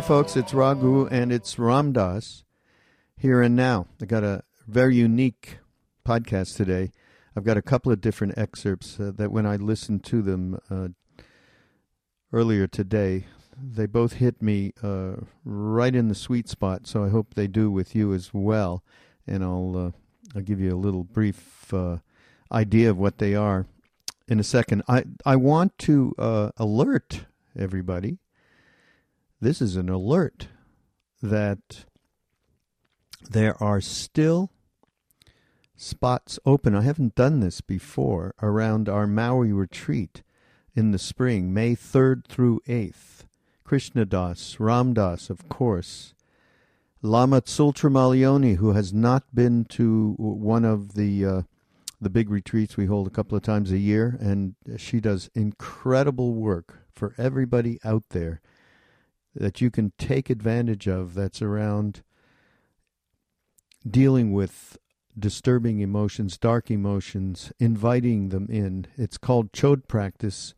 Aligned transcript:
Hi, 0.00 0.06
folks. 0.06 0.34
It's 0.34 0.54
Raghu 0.54 1.08
and 1.08 1.30
it's 1.30 1.58
Ram 1.58 1.92
Dass 1.92 2.42
here 3.18 3.42
and 3.42 3.54
now. 3.54 3.86
I 4.00 4.06
got 4.06 4.24
a 4.24 4.44
very 4.66 4.96
unique 4.96 5.58
podcast 6.06 6.56
today. 6.56 6.90
I've 7.36 7.44
got 7.44 7.58
a 7.58 7.62
couple 7.62 7.92
of 7.92 8.00
different 8.00 8.38
excerpts 8.38 8.98
uh, 8.98 9.12
that 9.16 9.30
when 9.30 9.44
I 9.44 9.56
listened 9.56 10.02
to 10.04 10.22
them 10.22 10.58
uh, 10.70 10.88
earlier 12.32 12.66
today, 12.66 13.26
they 13.62 13.84
both 13.84 14.14
hit 14.14 14.40
me 14.40 14.72
uh, 14.82 15.16
right 15.44 15.94
in 15.94 16.08
the 16.08 16.14
sweet 16.14 16.48
spot. 16.48 16.86
So 16.86 17.04
I 17.04 17.10
hope 17.10 17.34
they 17.34 17.46
do 17.46 17.70
with 17.70 17.94
you 17.94 18.14
as 18.14 18.32
well. 18.32 18.82
And 19.26 19.44
I'll 19.44 19.76
uh, 19.76 19.90
I'll 20.34 20.42
give 20.42 20.60
you 20.60 20.74
a 20.74 20.80
little 20.80 21.04
brief 21.04 21.74
uh, 21.74 21.98
idea 22.50 22.88
of 22.88 22.96
what 22.96 23.18
they 23.18 23.34
are 23.34 23.66
in 24.26 24.40
a 24.40 24.44
second. 24.44 24.82
I 24.88 25.04
I 25.26 25.36
want 25.36 25.76
to 25.80 26.14
uh, 26.18 26.52
alert 26.56 27.26
everybody 27.54 28.16
this 29.40 29.62
is 29.62 29.76
an 29.76 29.88
alert 29.88 30.48
that 31.22 31.84
there 33.30 33.60
are 33.62 33.80
still 33.80 34.50
spots 35.76 36.38
open. 36.44 36.74
I 36.74 36.82
haven't 36.82 37.14
done 37.14 37.40
this 37.40 37.60
before 37.60 38.34
around 38.42 38.88
our 38.88 39.06
Maui 39.06 39.52
retreat 39.52 40.22
in 40.74 40.90
the 40.90 40.98
spring, 40.98 41.54
May 41.54 41.74
3rd 41.74 42.26
through 42.26 42.60
8th. 42.68 43.24
Krishna 43.64 44.04
Das, 44.04 44.58
Ram 44.58 44.92
Dass, 44.94 45.30
of 45.30 45.48
course. 45.48 46.14
Lama 47.02 47.40
Tsultrim 47.40 47.96
Allione, 47.96 48.56
who 48.56 48.72
has 48.72 48.92
not 48.92 49.34
been 49.34 49.64
to 49.66 50.14
one 50.18 50.64
of 50.64 50.94
the 50.94 51.24
uh, 51.24 51.42
the 52.02 52.10
big 52.10 52.30
retreats 52.30 52.76
we 52.76 52.86
hold 52.86 53.06
a 53.06 53.10
couple 53.10 53.36
of 53.36 53.42
times 53.42 53.70
a 53.70 53.78
year, 53.78 54.18
and 54.20 54.54
she 54.76 55.00
does 55.00 55.30
incredible 55.34 56.34
work 56.34 56.78
for 56.92 57.14
everybody 57.16 57.78
out 57.84 58.04
there 58.10 58.40
that 59.34 59.60
you 59.60 59.70
can 59.70 59.92
take 59.98 60.30
advantage 60.30 60.86
of 60.86 61.14
that's 61.14 61.40
around 61.42 62.02
dealing 63.88 64.32
with 64.32 64.78
disturbing 65.18 65.80
emotions, 65.80 66.38
dark 66.38 66.70
emotions, 66.70 67.52
inviting 67.58 68.28
them 68.30 68.46
in. 68.50 68.86
It's 68.96 69.18
called 69.18 69.52
chod 69.52 69.88
practice, 69.88 70.54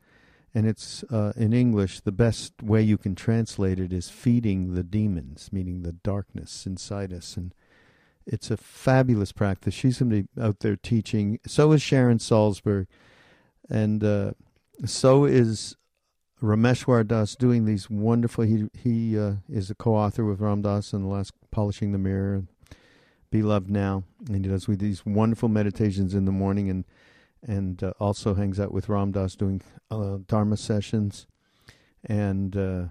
and 0.54 0.66
it's 0.66 1.04
uh, 1.04 1.32
in 1.36 1.52
English. 1.52 2.00
The 2.00 2.12
best 2.12 2.54
way 2.62 2.82
you 2.82 2.98
can 2.98 3.14
translate 3.14 3.78
it 3.80 3.92
is 3.92 4.08
feeding 4.08 4.74
the 4.74 4.82
demons, 4.82 5.50
meaning 5.52 5.82
the 5.82 5.92
darkness 5.92 6.66
inside 6.66 7.12
us. 7.12 7.36
And 7.36 7.54
it's 8.26 8.50
a 8.50 8.56
fabulous 8.56 9.32
practice. 9.32 9.74
She's 9.74 9.98
going 9.98 10.10
to 10.10 10.22
be 10.22 10.42
out 10.42 10.60
there 10.60 10.76
teaching. 10.76 11.38
So 11.46 11.72
is 11.72 11.82
Sharon 11.82 12.18
Salzberg, 12.18 12.86
and 13.68 14.04
uh, 14.04 14.32
so 14.84 15.24
is 15.24 15.76
Rameshwar 16.42 17.06
Das 17.06 17.36
doing 17.36 17.66
these 17.66 17.88
wonderful. 17.88 18.44
He 18.44 18.66
he 18.76 19.18
uh, 19.18 19.34
is 19.48 19.70
a 19.70 19.74
co-author 19.76 20.24
with 20.24 20.40
Ram 20.40 20.62
Dass 20.62 20.92
in 20.92 21.02
the 21.02 21.08
last 21.08 21.32
Polishing 21.52 21.92
the 21.92 21.98
Mirror, 21.98 22.44
Be 23.30 23.42
Love 23.42 23.70
Now, 23.70 24.02
and 24.26 24.44
he 24.44 24.50
does 24.50 24.66
with 24.66 24.80
these 24.80 25.06
wonderful 25.06 25.48
meditations 25.48 26.14
in 26.14 26.24
the 26.24 26.32
morning, 26.32 26.68
and 26.68 26.84
and 27.46 27.82
uh, 27.82 27.92
also 28.00 28.34
hangs 28.34 28.58
out 28.58 28.72
with 28.72 28.88
Ram 28.88 29.12
Dass 29.12 29.36
doing 29.36 29.62
uh, 29.88 30.18
Dharma 30.26 30.56
sessions, 30.56 31.28
and 32.04 32.56
uh, 32.56 32.84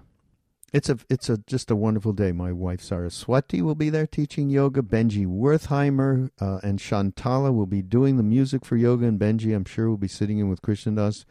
it's 0.72 0.88
a 0.88 0.98
it's 1.10 1.28
a 1.28 1.36
just 1.46 1.70
a 1.70 1.76
wonderful 1.76 2.14
day. 2.14 2.32
My 2.32 2.52
wife 2.52 2.80
Saraswati 2.80 3.60
will 3.60 3.74
be 3.74 3.90
there 3.90 4.06
teaching 4.06 4.48
yoga. 4.48 4.80
Benji 4.80 5.26
Wertheimer 5.26 6.30
uh, 6.40 6.60
and 6.62 6.78
Shantala 6.78 7.54
will 7.54 7.66
be 7.66 7.82
doing 7.82 8.16
the 8.16 8.22
music 8.22 8.64
for 8.64 8.76
yoga, 8.76 9.06
and 9.06 9.20
Benji 9.20 9.54
I'm 9.54 9.66
sure 9.66 9.90
will 9.90 9.98
be 9.98 10.08
sitting 10.08 10.38
in 10.38 10.48
with 10.48 10.62
Krishna 10.62 10.92
Das 10.92 11.26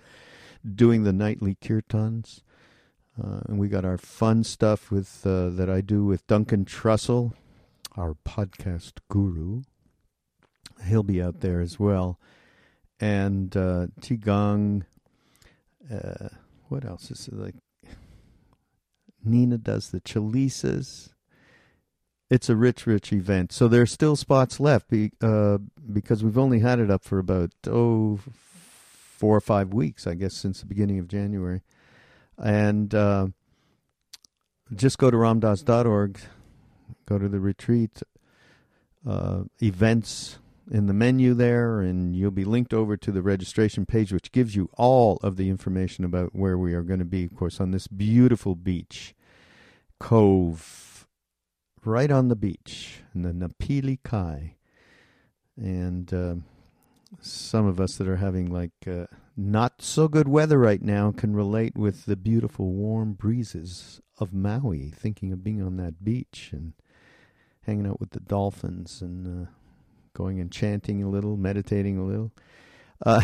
doing 0.63 1.03
the 1.03 1.13
nightly 1.13 1.55
kirtans. 1.55 2.41
Uh, 3.21 3.41
and 3.47 3.59
we 3.59 3.67
got 3.67 3.85
our 3.85 3.97
fun 3.97 4.43
stuff 4.43 4.89
with 4.89 5.25
uh, 5.25 5.49
that 5.49 5.69
I 5.69 5.81
do 5.81 6.05
with 6.05 6.25
Duncan 6.27 6.65
Trussell, 6.65 7.33
our 7.97 8.15
podcast 8.25 8.93
guru. 9.09 9.63
He'll 10.87 11.03
be 11.03 11.21
out 11.21 11.41
there 11.41 11.61
as 11.61 11.79
well, 11.79 12.19
and 12.99 13.55
uh. 13.55 13.87
Uh, 15.91 16.29
what 16.69 16.85
else 16.85 17.11
is 17.11 17.27
it 17.27 17.33
like? 17.33 17.55
Nina 19.23 19.57
does 19.57 19.89
the 19.89 19.99
chalisas. 20.01 21.09
It's 22.29 22.49
a 22.49 22.55
rich, 22.55 22.87
rich 22.87 23.11
event. 23.11 23.51
So 23.51 23.67
there's 23.67 23.91
still 23.91 24.15
spots 24.15 24.59
left 24.59 24.89
be, 24.89 25.11
uh, 25.21 25.57
because 25.91 26.23
we've 26.23 26.37
only 26.37 26.59
had 26.59 26.79
it 26.79 26.89
up 26.89 27.03
for 27.03 27.19
about 27.19 27.51
oh 27.67 28.19
four 29.21 29.37
or 29.37 29.41
five 29.41 29.71
weeks, 29.71 30.07
I 30.07 30.15
guess, 30.15 30.33
since 30.33 30.61
the 30.61 30.65
beginning 30.65 30.97
of 30.97 31.07
January. 31.07 31.61
And 32.39 32.91
uh, 32.95 33.27
just 34.73 34.97
go 34.97 35.11
to 35.11 35.17
ramdass.org, 35.17 36.19
go 37.05 37.19
to 37.19 37.29
the 37.29 37.39
retreat 37.39 38.01
uh, 39.07 39.43
events 39.61 40.39
in 40.71 40.87
the 40.87 40.93
menu 40.95 41.35
there, 41.35 41.81
and 41.81 42.15
you'll 42.15 42.31
be 42.31 42.43
linked 42.43 42.73
over 42.73 42.97
to 42.97 43.11
the 43.11 43.21
registration 43.21 43.85
page, 43.85 44.11
which 44.11 44.31
gives 44.31 44.55
you 44.55 44.71
all 44.75 45.19
of 45.21 45.37
the 45.37 45.49
information 45.51 46.03
about 46.03 46.33
where 46.33 46.57
we 46.57 46.73
are 46.73 46.81
going 46.81 46.97
to 46.97 47.05
be, 47.05 47.23
of 47.23 47.35
course, 47.35 47.59
on 47.59 47.69
this 47.69 47.85
beautiful 47.85 48.55
beach, 48.55 49.13
cove, 49.99 51.07
right 51.85 52.09
on 52.09 52.27
the 52.29 52.35
beach, 52.35 53.03
in 53.13 53.21
the 53.21 53.33
Napili 53.33 53.99
Kai. 54.01 54.55
And. 55.55 56.11
Uh, 56.11 56.35
some 57.19 57.65
of 57.65 57.79
us 57.79 57.97
that 57.97 58.07
are 58.07 58.17
having 58.17 58.51
like 58.51 58.71
uh, 58.87 59.05
not 59.35 59.81
so 59.81 60.07
good 60.07 60.27
weather 60.27 60.57
right 60.57 60.81
now 60.81 61.11
can 61.11 61.35
relate 61.35 61.75
with 61.75 62.05
the 62.05 62.15
beautiful 62.15 62.71
warm 62.71 63.13
breezes 63.13 64.01
of 64.19 64.33
Maui, 64.33 64.89
thinking 64.89 65.31
of 65.31 65.43
being 65.43 65.61
on 65.61 65.77
that 65.77 66.03
beach 66.03 66.49
and 66.53 66.73
hanging 67.63 67.87
out 67.87 67.99
with 67.99 68.11
the 68.11 68.19
dolphins 68.19 69.01
and 69.01 69.45
uh, 69.45 69.49
going 70.13 70.39
and 70.39 70.51
chanting 70.51 71.03
a 71.03 71.09
little, 71.09 71.37
meditating 71.37 71.97
a 71.97 72.05
little. 72.05 72.31
Uh, 73.05 73.21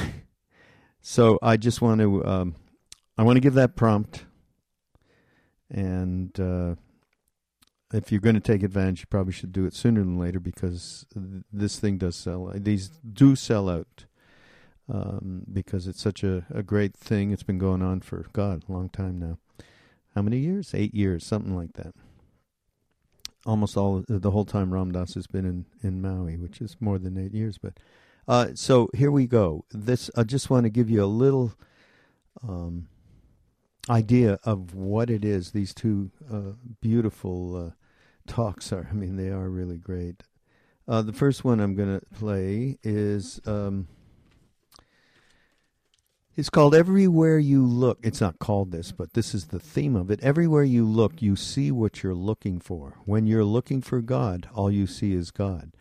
so 1.02 1.40
I 1.42 1.58
just 1.58 1.82
want 1.82 2.02
to 2.02 2.26
um, 2.26 2.56
I 3.18 3.24
want 3.24 3.38
to 3.38 3.42
give 3.42 3.56
that 3.56 3.76
prompt 3.76 4.26
and 5.70 6.38
uh, 6.40 6.76
if 7.94 8.12
you're 8.12 8.22
going 8.22 8.36
to 8.36 8.42
take 8.42 8.64
advantage, 8.64 9.02
you 9.02 9.06
probably 9.08 9.34
should 9.34 9.52
do 9.52 9.66
it 9.66 9.74
sooner 9.74 10.02
than 10.02 10.20
later 10.20 10.40
because 10.40 11.06
this 11.52 11.80
thing 11.80 11.98
does 11.98 12.16
sell. 12.16 12.52
These 12.54 12.90
do 12.90 13.36
sell 13.36 13.70
out 13.70 14.06
um, 14.90 15.44
because 15.52 15.88
it's 15.88 16.02
such 16.02 16.24
a, 16.24 16.46
a 16.50 16.64
great 16.64 16.96
thing. 16.96 17.32
It's 17.32 17.44
been 17.44 17.58
going 17.58 17.82
on 17.82 18.02
for 18.02 18.26
God 18.34 18.64
a 18.68 18.72
long 18.72 18.90
time 18.90 19.18
now. 19.18 19.38
How 20.16 20.22
many 20.22 20.38
years? 20.38 20.74
Eight 20.74 20.94
years, 20.94 21.26
something 21.26 21.56
like 21.56 21.74
that. 21.74 21.94
Almost 23.46 23.78
all 23.78 24.04
the 24.10 24.32
whole 24.32 24.46
time 24.46 24.74
Ram 24.74 24.92
Dass 24.92 25.14
has 25.14 25.28
been 25.28 25.46
in 25.46 25.66
in 25.82 26.02
Maui, 26.02 26.36
which 26.36 26.60
is 26.60 26.76
more 26.82 26.98
than 26.98 27.18
eight 27.18 27.34
years. 27.34 27.58
But 27.58 27.78
uh, 28.28 28.48
so 28.56 28.90
here 28.94 29.12
we 29.12 29.26
go. 29.26 29.64
This 29.72 30.10
I 30.18 30.24
just 30.24 30.50
want 30.50 30.66
to 30.66 30.70
give 30.70 30.90
you 30.90 31.04
a 31.04 31.06
little. 31.06 31.54
Um, 32.46 32.88
idea 33.90 34.40
of 34.44 34.76
what 34.76 35.10
it 35.10 35.24
is 35.24 35.52
these 35.52 35.74
two 35.74 36.12
uh, 36.32 36.54
beautiful 36.82 37.56
uh, 37.56 37.72
talks 38.28 38.72
are. 38.72 38.88
I 38.92 38.94
mean, 38.94 39.16
they 39.16 39.30
are 39.30 39.50
really 39.50 39.78
great. 39.78 40.24
Uh, 40.88 41.02
the 41.02 41.14
first 41.14 41.44
one 41.44 41.60
I'm 41.60 41.76
going 41.76 42.00
to 42.00 42.06
play 42.18 42.78
is 42.84 43.42
um, 43.46 43.88
It's 46.38 46.52
called 46.52 46.76
Everywhere 46.76 47.40
You 47.40 47.66
Look. 47.66 47.98
It's 48.04 48.22
not 48.22 48.38
called 48.38 48.72
this, 48.72 48.92
but 48.92 49.14
this 49.14 49.34
is 49.34 49.48
the 49.48 49.60
theme 49.60 49.96
of 49.96 50.12
it. 50.12 50.22
Everywhere 50.22 50.64
you 50.64 50.86
look, 50.86 51.20
you 51.20 51.36
see 51.36 51.72
what 51.72 52.04
you're 52.04 52.14
looking 52.14 52.60
for. 52.60 52.94
When 53.06 53.26
you're 53.26 53.44
looking 53.44 53.82
for 53.82 54.02
God, 54.02 54.48
all 54.54 54.70
you 54.70 54.86
see 54.86 55.14
is 55.14 55.32
God. 55.32 55.72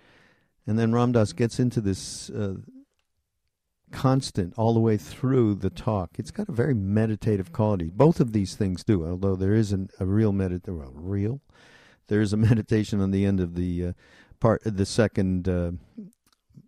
And 0.67 0.79
then 0.79 0.95
Ram 0.95 1.13
Dass 1.13 1.35
gets 1.35 1.61
into 1.61 1.83
this 1.83 2.31
uh, 2.31 2.55
constant 3.93 4.55
all 4.57 4.73
the 4.73 4.81
way 4.81 4.97
through 4.97 5.57
the 5.57 5.69
talk. 5.69 6.13
It's 6.19 6.31
got 6.31 6.49
a 6.49 6.53
very 6.53 6.75
meditative 6.75 7.53
quality. 7.53 7.91
Both 7.95 8.19
of 8.19 8.33
these 8.33 8.57
things 8.57 8.83
do, 8.83 9.07
although 9.07 9.37
there 9.37 9.55
isn't 9.55 9.91
a 10.01 10.07
real 10.07 10.33
meditation. 10.33 10.79
Well, 10.79 10.93
real? 10.95 11.43
There 12.09 12.21
is 12.21 12.33
a 12.33 12.37
meditation 12.51 13.01
on 13.01 13.11
the 13.11 13.25
end 13.25 13.41
of 13.41 13.55
the 13.55 13.87
uh, 13.87 13.93
part, 14.41 14.63
the 14.65 14.87
second 14.87 15.49
uh, 15.49 15.73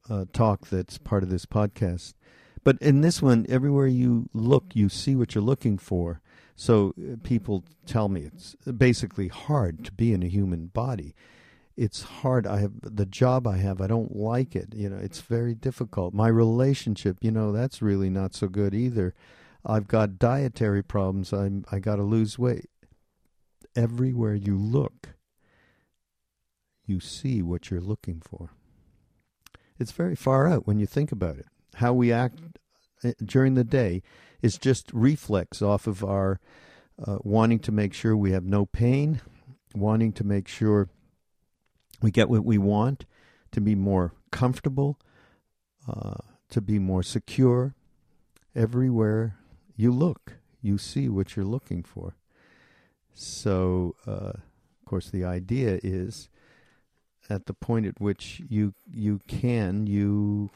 uh, 0.09 0.25
talk 0.33 0.69
that's 0.69 0.99
part 0.99 1.23
of 1.23 1.31
this 1.31 1.47
podcast. 1.47 2.15
But 2.65 2.79
in 2.81 3.01
this 3.01 3.23
one, 3.23 3.47
everywhere 3.49 3.87
you 3.87 4.29
look, 4.33 4.75
you 4.75 4.89
see 4.89 5.15
what 5.15 5.35
you're 5.35 5.45
looking 5.45 5.79
for. 5.79 6.21
So 6.57 6.93
uh, 6.99 7.17
people 7.23 7.65
tell 7.87 8.09
me 8.09 8.23
it's 8.23 8.57
basically 8.77 9.29
hard 9.29 9.85
to 9.85 9.93
be 9.93 10.13
in 10.13 10.23
a 10.23 10.29
human 10.29 10.67
body. 10.67 11.15
It's 11.77 12.03
hard. 12.03 12.47
I 12.47 12.59
have 12.59 12.73
the 12.83 13.07
job 13.07 13.47
I 13.47 13.59
have. 13.59 13.81
I 13.81 13.87
don't 13.87 14.17
like 14.17 14.57
it. 14.57 14.75
You 14.75 14.91
know, 14.91 14.97
it's 14.97 15.21
very 15.21 15.55
difficult. 15.55 16.13
My 16.13 16.27
relationship, 16.27 17.19
you 17.21 17.31
know, 17.31 17.53
that's 17.53 17.81
really 17.81 18.11
not 18.11 18.35
so 18.35 18.49
good 18.49 18.75
either. 18.75 19.15
I've 19.65 19.87
got 19.87 20.19
dietary 20.19 20.83
problems. 20.83 21.33
I'm 21.33 21.65
I 21.71 21.79
got 21.79 21.97
to 21.97 22.03
lose 22.03 22.39
weight. 22.39 22.69
Everywhere 23.77 24.35
you 24.35 24.59
look, 24.59 25.11
you 26.89 27.01
see 27.01 27.43
what 27.43 27.71
you're 27.71 27.81
looking 27.81 28.21
for. 28.21 28.51
It's 29.79 29.93
very 29.93 30.17
far 30.17 30.49
out 30.49 30.67
when 30.67 30.79
you 30.79 30.87
think 30.87 31.13
about 31.13 31.39
it 31.39 31.47
how 31.79 31.93
we 31.93 32.13
act 32.13 32.39
uh, 33.05 33.13
during 33.25 33.55
the 33.55 33.65
day 33.65 34.03
is 34.43 34.59
just 34.59 34.93
reflex 34.93 35.63
off 35.63 35.87
of 35.87 36.05
our 36.05 36.41
uh, 37.05 37.19
wanting 37.23 37.61
to 37.61 37.73
make 37.73 37.95
sure 37.95 38.17
we 38.17 38.33
have 38.33 38.45
no 38.45 38.67
pain, 38.67 39.21
wanting 39.75 40.13
to 40.13 40.25
make 40.25 40.49
sure 40.49 40.89
we 42.03 42.11
get 42.11 42.29
what 42.29 42.45
we 42.45 42.59
want, 42.59 43.05
to 43.53 43.61
be 43.61 43.75
more 43.75 44.13
comfortable, 44.31 44.99
uh, 45.89 46.15
to 46.51 46.61
be 46.61 46.79
more 46.79 47.03
secure. 47.03 47.75
Everywhere 48.57 49.37
you 49.77 49.93
look, 49.93 50.39
you 50.61 50.79
see 50.79 51.09
what 51.09 51.37
you're 51.37 51.45
looking 51.45 51.85
for. 51.85 52.17
So, 53.15 53.95
uh, 54.07 54.33
of 54.33 54.85
course, 54.85 55.11
the 55.11 55.25
idea 55.25 55.79
is 55.83 56.29
at 57.31 57.47
the 57.47 57.55
point 57.55 57.87
at 57.87 58.01
which 58.01 58.43
you 58.49 58.75
you 58.91 59.21
can 59.27 59.87
you 59.87 60.51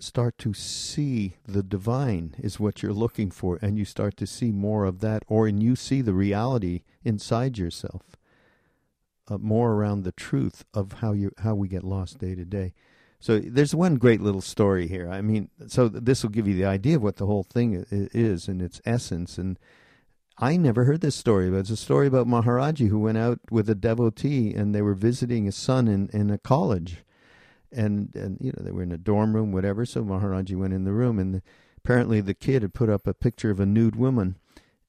start 0.00 0.36
to 0.38 0.52
see 0.52 1.36
the 1.46 1.62
divine 1.62 2.34
is 2.38 2.60
what 2.60 2.82
you're 2.82 2.92
looking 2.92 3.30
for 3.30 3.58
and 3.62 3.78
you 3.78 3.84
start 3.84 4.16
to 4.16 4.26
see 4.26 4.50
more 4.50 4.84
of 4.84 5.00
that 5.00 5.22
or 5.28 5.46
and 5.46 5.62
you 5.62 5.76
see 5.76 6.00
the 6.00 6.12
reality 6.12 6.82
inside 7.04 7.56
yourself 7.56 8.16
uh, 9.28 9.38
more 9.38 9.72
around 9.72 10.02
the 10.02 10.12
truth 10.12 10.64
of 10.74 10.94
how 10.94 11.12
you 11.12 11.32
how 11.38 11.54
we 11.54 11.68
get 11.68 11.84
lost 11.84 12.18
day 12.18 12.34
to 12.34 12.44
day. 12.44 12.74
So 13.20 13.38
there's 13.38 13.74
one 13.74 13.94
great 13.96 14.20
little 14.20 14.42
story 14.42 14.86
here. 14.86 15.08
I 15.08 15.22
mean 15.22 15.48
so 15.66 15.88
this 15.88 16.22
will 16.22 16.30
give 16.30 16.46
you 16.46 16.54
the 16.54 16.66
idea 16.66 16.96
of 16.96 17.02
what 17.02 17.16
the 17.16 17.26
whole 17.26 17.44
thing 17.44 17.86
is 17.90 18.48
in 18.48 18.60
its 18.60 18.82
essence 18.84 19.38
and 19.38 19.58
I 20.36 20.56
never 20.56 20.84
heard 20.84 21.00
this 21.00 21.14
story, 21.14 21.50
but 21.50 21.58
it's 21.58 21.70
a 21.70 21.76
story 21.76 22.08
about 22.08 22.26
Maharaji 22.26 22.88
who 22.88 22.98
went 22.98 23.18
out 23.18 23.38
with 23.50 23.70
a 23.70 23.74
devotee 23.74 24.52
and 24.52 24.74
they 24.74 24.82
were 24.82 24.94
visiting 24.94 25.44
his 25.44 25.56
son 25.56 25.86
in, 25.86 26.10
in 26.12 26.30
a 26.30 26.38
college 26.38 27.04
and 27.74 28.14
and 28.14 28.38
you 28.40 28.52
know 28.52 28.62
they 28.62 28.70
were 28.70 28.82
in 28.82 28.92
a 28.92 28.98
dorm 28.98 29.34
room, 29.34 29.52
whatever. 29.52 29.84
So 29.84 30.02
Maharaji 30.02 30.56
went 30.56 30.72
in 30.72 30.84
the 30.84 30.92
room, 30.92 31.18
and 31.18 31.42
apparently 31.78 32.20
the 32.20 32.34
kid 32.34 32.62
had 32.62 32.74
put 32.74 32.88
up 32.88 33.06
a 33.06 33.14
picture 33.14 33.50
of 33.50 33.60
a 33.60 33.66
nude 33.66 33.96
woman, 33.96 34.36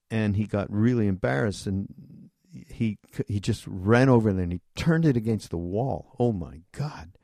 and 0.10 0.36
he 0.36 0.46
got 0.46 0.72
really 0.72 1.08
embarrassed, 1.08 1.66
and 1.68 2.30
he 2.70 2.98
he 3.28 3.40
just 3.40 3.66
ran 3.68 4.10
over 4.10 4.32
there 4.32 4.44
and 4.44 4.54
he 4.54 4.62
turned 4.76 5.06
it 5.06 5.18
against 5.18 5.50
the 5.50 5.58
wall. 5.58 6.16
Oh 6.20 6.32
my 6.32 6.62
God! 6.72 7.18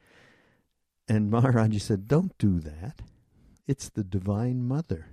And 1.07 1.31
Maharaji 1.31 1.79
said, 1.79 2.07
"Don't 2.07 2.37
do 2.37 2.59
that. 2.59 3.01
It's 3.67 3.89
the 3.89 4.03
Divine 4.03 4.67
Mother. 4.67 5.07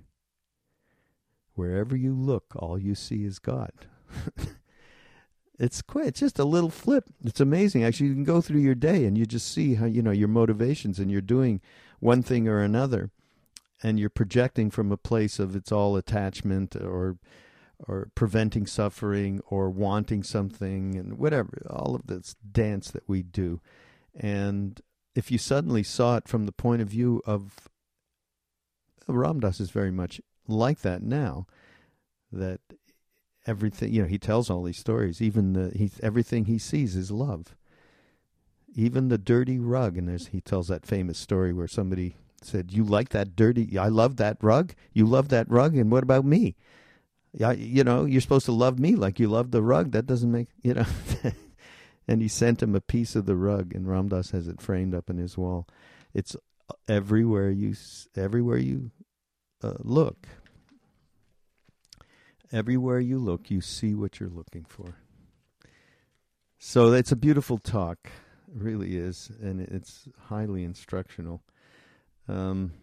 Wherever 1.59 1.95
you 1.95 2.13
look, 2.13 2.55
all 2.55 2.79
you 2.79 2.95
see 2.95 3.25
is 3.25 3.37
God." 3.37 3.71
it's 5.59 5.81
quite 5.81 6.07
it's 6.07 6.21
just 6.21 6.39
a 6.39 6.45
little 6.45 6.69
flip. 6.69 7.05
It's 7.23 7.41
amazing. 7.41 7.83
Actually 7.83 8.07
you 8.07 8.13
can 8.13 8.23
go 8.23 8.39
through 8.41 8.61
your 8.61 8.75
day 8.75 9.05
and 9.05 9.17
you 9.17 9.25
just 9.25 9.51
see 9.51 9.75
how 9.75 9.85
you 9.85 10.01
know 10.01 10.11
your 10.11 10.29
motivations 10.29 10.99
and 10.99 11.11
you're 11.11 11.21
doing 11.21 11.59
one 11.99 12.23
thing 12.23 12.47
or 12.47 12.59
another 12.59 13.11
and 13.83 13.99
you're 13.99 14.09
projecting 14.09 14.71
from 14.71 14.91
a 14.91 14.97
place 14.97 15.37
of 15.37 15.55
it's 15.55 15.71
all 15.71 15.97
attachment 15.97 16.75
or 16.75 17.17
or 17.87 18.09
preventing 18.15 18.65
suffering 18.65 19.41
or 19.49 19.69
wanting 19.69 20.23
something 20.23 20.95
and 20.95 21.17
whatever 21.17 21.65
all 21.69 21.95
of 21.95 22.07
this 22.07 22.35
dance 22.51 22.91
that 22.91 23.07
we 23.07 23.21
do. 23.21 23.61
And 24.15 24.81
if 25.15 25.31
you 25.31 25.37
suddenly 25.37 25.83
saw 25.83 26.17
it 26.17 26.27
from 26.27 26.45
the 26.45 26.51
point 26.51 26.81
of 26.81 26.89
view 26.89 27.21
of 27.25 27.69
Ram 29.07 29.39
Dass 29.39 29.59
is 29.59 29.71
very 29.71 29.91
much 29.91 30.21
like 30.49 30.81
that 30.81 31.03
now 31.03 31.45
that 32.31 32.61
everything 33.47 33.93
you 33.93 34.01
know 34.01 34.07
he 34.07 34.17
tells 34.17 34.49
all 34.49 34.63
these 34.63 34.77
stories. 34.77 35.21
Even 35.21 35.53
the 35.53 35.71
he 35.75 35.91
everything 36.01 36.45
he 36.45 36.57
sees 36.57 36.95
is 36.95 37.11
love. 37.11 37.55
Even 38.75 39.07
the 39.07 39.17
dirty 39.17 39.59
rug 39.59 39.97
and 39.97 40.07
there's 40.07 40.27
he 40.27 40.41
tells 40.41 40.67
that 40.67 40.85
famous 40.85 41.17
story 41.17 41.53
where 41.53 41.67
somebody 41.67 42.15
said 42.41 42.71
you 42.71 42.85
like 42.85 43.09
that 43.09 43.35
dirty 43.35 43.77
i 43.77 43.87
love 43.87 44.17
that 44.17 44.37
rug. 44.41 44.73
You 44.93 45.05
love 45.05 45.29
that 45.29 45.49
rug 45.49 45.75
and 45.75 45.91
what 45.91 46.03
about 46.03 46.25
me? 46.25 46.55
Yeah 47.33 47.51
you 47.51 47.83
know 47.83 48.05
you're 48.05 48.21
supposed 48.21 48.45
to 48.45 48.51
love 48.51 48.79
me 48.79 48.95
like 48.95 49.19
you 49.19 49.27
love 49.27 49.51
the 49.51 49.63
rug. 49.63 49.91
That 49.91 50.05
doesn't 50.05 50.31
make 50.31 50.47
you 50.61 50.73
know. 50.73 50.85
And 52.09 52.23
he 52.23 52.27
sent 52.27 52.63
him 52.63 52.73
a 52.73 52.81
piece 52.81 53.15
of 53.15 53.27
the 53.27 53.35
rug 53.35 53.75
and 53.75 53.87
Ram 53.87 54.07
Dass 54.07 54.31
has 54.31 54.47
it 54.47 54.63
framed 54.63 54.95
up 54.95 55.11
in 55.11 55.19
his 55.19 55.37
wall. 55.37 55.67
It's 56.11 56.35
everywhere 56.87 57.51
you 57.51 57.75
everywhere 58.15 58.57
you 58.57 58.89
uh, 59.61 59.73
look 59.81 60.27
Everywhere 62.51 62.99
you 62.99 63.19
look, 63.19 63.51
you 63.51 63.61
see 63.61 63.93
what 63.93 64.19
you're 64.19 64.29
looking 64.29 64.65
for. 64.67 64.95
So 66.57 66.91
it's 66.93 67.11
a 67.11 67.15
beautiful 67.15 67.57
talk, 67.57 68.09
it 68.53 68.61
really 68.61 68.97
is, 68.97 69.31
and 69.41 69.61
it's 69.61 70.07
highly 70.27 70.63
instructional. 70.63 71.43
Um, 72.27 72.73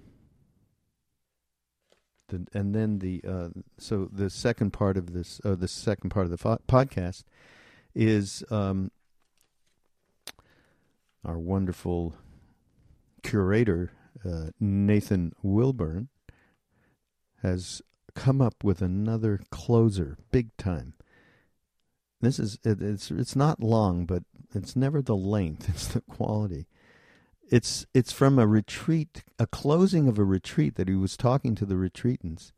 the, 2.28 2.46
and 2.54 2.74
then 2.74 3.00
the 3.00 3.22
uh, 3.26 3.48
so 3.78 4.08
the 4.10 4.30
second 4.30 4.72
part 4.72 4.96
of 4.96 5.12
this, 5.12 5.40
uh, 5.44 5.54
the 5.54 5.68
second 5.68 6.10
part 6.10 6.24
of 6.24 6.30
the 6.30 6.38
fo- 6.38 6.60
podcast, 6.68 7.24
is 7.94 8.44
um, 8.50 8.90
our 11.24 11.38
wonderful 11.38 12.14
curator 13.22 13.92
uh, 14.24 14.50
Nathan 14.60 15.32
Wilburn 15.42 16.08
has 17.42 17.82
come 18.16 18.40
up 18.40 18.64
with 18.64 18.82
another 18.82 19.40
closer, 19.50 20.16
big 20.32 20.56
time. 20.56 20.94
This 22.20 22.40
is 22.40 22.58
it, 22.64 22.82
it's 22.82 23.10
it's 23.12 23.36
not 23.36 23.62
long, 23.62 24.06
but 24.06 24.24
it's 24.52 24.74
never 24.74 25.00
the 25.00 25.14
length; 25.14 25.68
it's 25.68 25.86
the 25.86 26.00
quality. 26.00 26.66
It's 27.48 27.86
it's 27.94 28.10
from 28.10 28.40
a 28.40 28.46
retreat, 28.46 29.22
a 29.38 29.46
closing 29.46 30.08
of 30.08 30.18
a 30.18 30.24
retreat 30.24 30.74
that 30.74 30.88
he 30.88 30.96
was 30.96 31.16
talking 31.16 31.54
to 31.54 31.66
the 31.66 31.76
retreatants, 31.76 32.50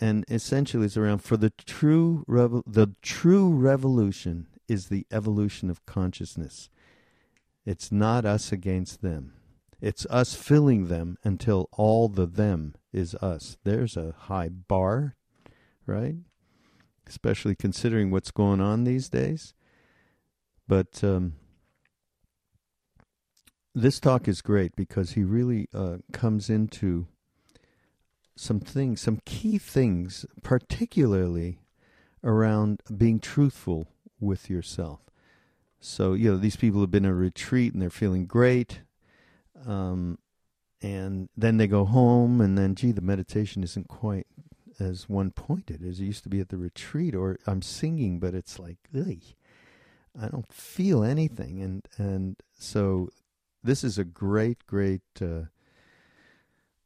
and 0.00 0.24
essentially 0.28 0.86
it's 0.86 0.96
around 0.96 1.18
for 1.18 1.36
the 1.36 1.50
true 1.50 2.24
revo- 2.28 2.64
the 2.66 2.94
true 3.02 3.50
revolution 3.50 4.48
is 4.66 4.88
the 4.88 5.06
evolution 5.12 5.70
of 5.70 5.84
consciousness. 5.86 6.70
It's 7.66 7.92
not 7.92 8.24
us 8.24 8.50
against 8.50 9.02
them. 9.02 9.34
It's 9.80 10.06
us 10.06 10.34
filling 10.34 10.88
them 10.88 11.16
until 11.24 11.68
all 11.72 12.08
the 12.08 12.26
them 12.26 12.74
is 12.92 13.14
us. 13.16 13.56
There's 13.64 13.96
a 13.96 14.14
high 14.16 14.48
bar, 14.48 15.16
right? 15.86 16.16
Especially 17.06 17.54
considering 17.54 18.10
what's 18.10 18.30
going 18.30 18.60
on 18.60 18.84
these 18.84 19.08
days. 19.08 19.54
But 20.68 21.02
um, 21.02 21.34
this 23.74 24.00
talk 24.00 24.28
is 24.28 24.42
great 24.42 24.76
because 24.76 25.12
he 25.12 25.24
really 25.24 25.68
uh, 25.74 25.98
comes 26.12 26.50
into 26.50 27.06
some 28.36 28.60
things, 28.60 29.00
some 29.00 29.20
key 29.24 29.58
things, 29.58 30.26
particularly 30.42 31.60
around 32.22 32.82
being 32.96 33.18
truthful 33.18 33.88
with 34.18 34.50
yourself. 34.50 35.00
So, 35.80 36.12
you 36.12 36.30
know, 36.30 36.36
these 36.36 36.56
people 36.56 36.80
have 36.82 36.90
been 36.90 37.04
in 37.04 37.10
a 37.10 37.14
retreat 37.14 37.72
and 37.72 37.80
they're 37.80 37.90
feeling 37.90 38.26
great. 38.26 38.80
Um, 39.66 40.18
and 40.82 41.28
then 41.36 41.58
they 41.58 41.66
go 41.66 41.84
home, 41.84 42.40
and 42.40 42.56
then, 42.56 42.74
gee, 42.74 42.92
the 42.92 43.00
meditation 43.00 43.62
isn't 43.62 43.88
quite 43.88 44.26
as 44.78 45.08
one 45.08 45.30
pointed 45.30 45.84
as 45.84 46.00
it 46.00 46.04
used 46.04 46.22
to 46.22 46.30
be 46.30 46.40
at 46.40 46.48
the 46.48 46.56
retreat, 46.56 47.14
or 47.14 47.38
I'm 47.46 47.62
singing, 47.62 48.18
but 48.18 48.34
it's 48.34 48.58
like, 48.58 48.78
I 48.94 50.28
don't 50.28 50.52
feel 50.52 51.04
anything. 51.04 51.60
And, 51.60 51.86
and 51.98 52.36
so 52.58 53.10
this 53.62 53.84
is 53.84 53.98
a 53.98 54.04
great, 54.04 54.66
great 54.66 55.02
uh, 55.20 55.44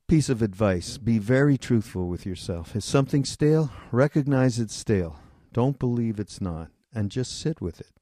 piece 0.06 0.28
of 0.28 0.42
advice 0.42 0.98
be 0.98 1.18
very 1.18 1.56
truthful 1.56 2.08
with 2.08 2.26
yourself. 2.26 2.76
Is 2.76 2.84
something 2.84 3.24
stale? 3.24 3.70
Recognize 3.90 4.58
it's 4.58 4.74
stale. 4.74 5.20
Don't 5.52 5.78
believe 5.78 6.18
it's 6.18 6.40
not, 6.40 6.68
and 6.92 7.10
just 7.10 7.38
sit 7.38 7.60
with 7.60 7.80
it. 7.80 7.92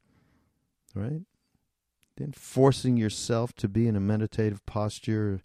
Right? 0.95 1.23
Then 2.23 2.31
forcing 2.31 2.97
yourself 2.97 3.53
to 3.55 3.69
be 3.69 3.89
in 3.89 3.97
a 3.97 4.01
meditative 4.01 4.65
posture, 4.65 5.41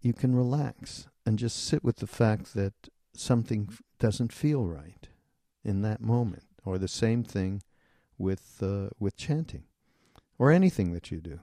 you 0.00 0.12
can 0.12 0.36
relax 0.36 1.08
and 1.26 1.36
just 1.36 1.64
sit 1.64 1.82
with 1.82 1.96
the 1.96 2.06
fact 2.06 2.54
that 2.54 2.74
something 3.12 3.68
doesn't 3.98 4.32
feel 4.32 4.64
right 4.64 5.08
in 5.64 5.82
that 5.82 6.00
moment, 6.00 6.44
or 6.64 6.78
the 6.78 6.86
same 6.86 7.24
thing 7.24 7.60
with 8.16 8.62
uh, 8.62 8.90
with 9.00 9.16
chanting, 9.16 9.64
or 10.38 10.52
anything 10.52 10.92
that 10.92 11.10
you 11.10 11.20
do 11.20 11.40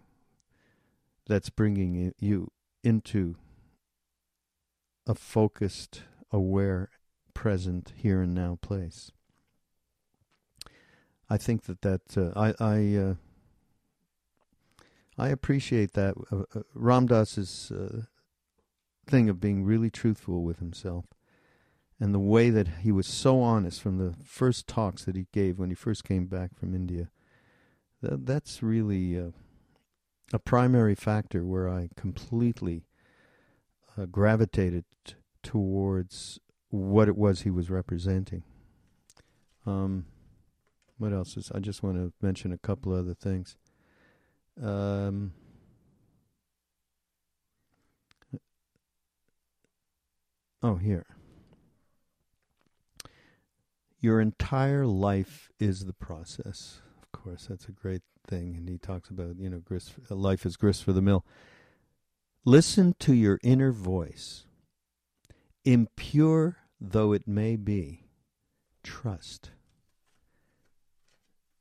that's 1.27 1.49
bringing 1.49 2.13
you 2.17 2.51
into 2.81 3.35
a 5.05 5.13
focused, 5.13 6.03
aware, 6.31 6.89
present, 7.33 7.91
here 7.97 8.21
and 8.21 8.33
now 8.33 8.57
place. 8.61 9.11
I 11.29 11.35
think 11.35 11.63
that 11.63 11.81
that 11.81 12.17
uh, 12.17 12.31
I 12.39 12.53
I 12.61 12.95
uh, 12.95 13.13
I 15.19 15.29
appreciate 15.29 15.93
that 15.93 16.15
uh, 16.31 16.43
uh 16.55 16.61
Ram 16.73 17.07
uh, 17.11 18.01
thing 19.05 19.29
of 19.29 19.39
being 19.39 19.63
really 19.63 19.89
truthful 19.89 20.43
with 20.43 20.59
himself, 20.59 21.05
and 21.99 22.13
the 22.13 22.19
way 22.19 22.49
that 22.49 22.67
he 22.83 22.91
was 22.91 23.07
so 23.07 23.41
honest 23.41 23.81
from 23.81 23.97
the 23.97 24.15
first 24.23 24.67
talks 24.67 25.05
that 25.05 25.15
he 25.15 25.27
gave 25.33 25.59
when 25.59 25.69
he 25.69 25.75
first 25.75 26.03
came 26.03 26.27
back 26.27 26.57
from 26.57 26.73
India. 26.73 27.09
That, 28.01 28.25
that's 28.25 28.63
really 28.63 29.19
uh, 29.19 29.31
a 30.31 30.39
primary 30.39 30.95
factor 30.95 31.45
where 31.45 31.67
I 31.67 31.89
completely 31.97 32.85
gravitated 34.11 34.85
t- 35.03 35.15
towards 35.43 36.39
what 36.69 37.07
it 37.07 37.17
was 37.17 37.41
he 37.41 37.49
was 37.49 37.69
representing. 37.69 38.43
Um, 39.65 40.05
what 40.97 41.13
else 41.13 41.37
is? 41.37 41.51
I 41.53 41.59
just 41.59 41.83
want 41.83 41.97
to 41.97 42.13
mention 42.21 42.51
a 42.51 42.57
couple 42.57 42.93
other 42.93 43.13
things. 43.13 43.55
Um, 44.61 45.33
oh, 50.61 50.75
here. 50.75 51.05
Your 54.01 54.21
entire 54.21 54.85
life 54.85 55.49
is 55.59 55.85
the 55.85 55.93
process. 55.93 56.81
Of 57.01 57.11
course, 57.11 57.47
that's 57.49 57.67
a 57.67 57.71
great 57.71 58.01
thing. 58.27 58.55
And 58.55 58.69
he 58.69 58.77
talks 58.77 59.09
about, 59.09 59.37
you 59.37 59.49
know, 59.49 59.59
grist, 59.59 59.93
life 60.09 60.45
is 60.45 60.57
grist 60.57 60.83
for 60.83 60.93
the 60.93 61.01
mill. 61.01 61.25
Listen 62.45 62.95
to 62.99 63.13
your 63.13 63.39
inner 63.43 63.71
voice. 63.71 64.45
Impure 65.65 66.57
though 66.81 67.11
it 67.11 67.27
may 67.27 67.57
be, 67.57 68.05
trust 68.83 69.51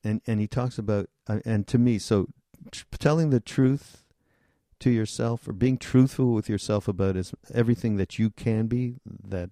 and 0.05 0.21
and 0.26 0.40
he 0.40 0.47
talks 0.47 0.78
about 0.78 1.09
uh, 1.26 1.40
and 1.45 1.67
to 1.67 1.78
me 1.78 1.99
so 1.99 2.28
tr- 2.73 2.85
telling 2.99 3.31
the 3.31 3.41
truth 3.41 4.05
to 4.81 4.91
yourself 4.91 5.49
or 5.49 5.53
being 5.53 5.77
truthful 5.77 6.33
with 6.33 6.49
yourself 6.49 6.89
about 6.89 7.17
is 7.17 7.33
everything 7.53 7.97
that 7.97 8.19
you 8.19 8.31
can 8.31 8.67
be 8.67 8.97
that 9.07 9.51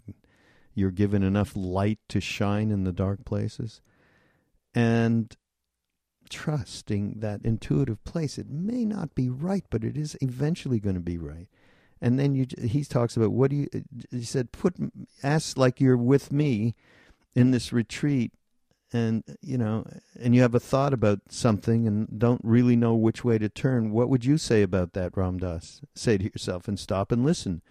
you're 0.74 0.90
given 0.90 1.22
enough 1.22 1.52
light 1.56 1.98
to 2.08 2.20
shine 2.20 2.70
in 2.70 2.84
the 2.84 2.92
dark 2.92 3.24
places. 3.24 3.80
And 4.74 5.34
trusting 6.28 7.20
that 7.20 7.40
intuitive 7.44 8.02
place 8.02 8.36
it 8.36 8.50
may 8.50 8.84
not 8.84 9.14
be 9.14 9.30
right 9.30 9.64
but 9.70 9.84
it 9.84 9.96
is 9.96 10.16
eventually 10.20 10.80
going 10.80 10.94
to 10.94 11.00
be 11.00 11.18
right. 11.18 11.48
And 12.00 12.18
then 12.18 12.34
you 12.34 12.46
he 12.62 12.84
talks 12.84 13.16
about 13.16 13.32
what 13.32 13.50
do 13.50 13.56
you 13.56 13.68
uh, 13.74 13.78
he 14.10 14.24
said 14.24 14.52
put 14.52 14.76
ask 15.22 15.56
like 15.56 15.80
you're 15.80 15.96
with 15.96 16.30
me 16.32 16.74
in 17.34 17.52
this 17.52 17.72
retreat 17.72 18.32
and 18.96 19.24
you 19.42 19.58
know 19.58 19.84
and 20.18 20.34
you 20.34 20.40
have 20.40 20.54
a 20.54 20.60
thought 20.60 20.94
about 20.94 21.20
something 21.28 21.86
and 21.86 22.18
don't 22.18 22.40
really 22.42 22.76
know 22.76 22.94
which 22.94 23.24
way 23.24 23.36
to 23.38 23.48
turn 23.48 23.90
what 23.90 24.08
would 24.08 24.24
you 24.24 24.38
say 24.38 24.62
about 24.62 24.94
that 24.94 25.16
Ram 25.16 25.38
Dass? 25.38 25.82
Say 25.94 26.16
to 26.18 26.24
yourself 26.24 26.66
and 26.66 26.78
stop 26.78 27.12
and 27.12 27.24
listen. 27.24 27.62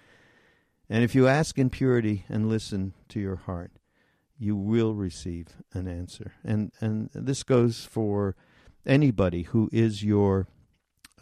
And 0.87 1.03
if 1.03 1.15
you 1.15 1.27
ask 1.27 1.57
in 1.57 1.71
purity 1.71 2.25
and 2.29 2.47
listen 2.47 2.93
to 3.09 3.19
your 3.19 3.37
heart 3.37 3.71
you 4.37 4.55
will 4.55 4.93
receive 4.93 5.47
an 5.73 5.87
answer. 5.87 6.33
And 6.43 6.71
and 6.79 7.09
this 7.13 7.41
goes 7.43 7.85
for 7.85 8.35
anybody 8.85 9.43
who 9.43 9.69
is 9.71 10.03
your 10.03 10.47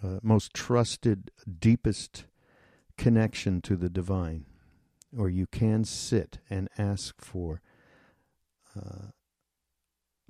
uh, 0.03 0.19
most 0.21 0.53
trusted 0.53 1.31
deepest 1.59 2.25
connection 2.97 3.61
to 3.61 3.77
the 3.77 3.89
divine 3.89 4.45
or 5.17 5.29
you 5.29 5.47
can 5.47 5.85
sit 5.85 6.39
and 6.49 6.67
ask 6.77 7.21
for 7.21 7.61
uh, 8.75 9.11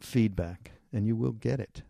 feedback, 0.06 0.72
and 0.92 1.08
you 1.08 1.16
will 1.16 1.32
get 1.32 1.60
it. 1.60 1.84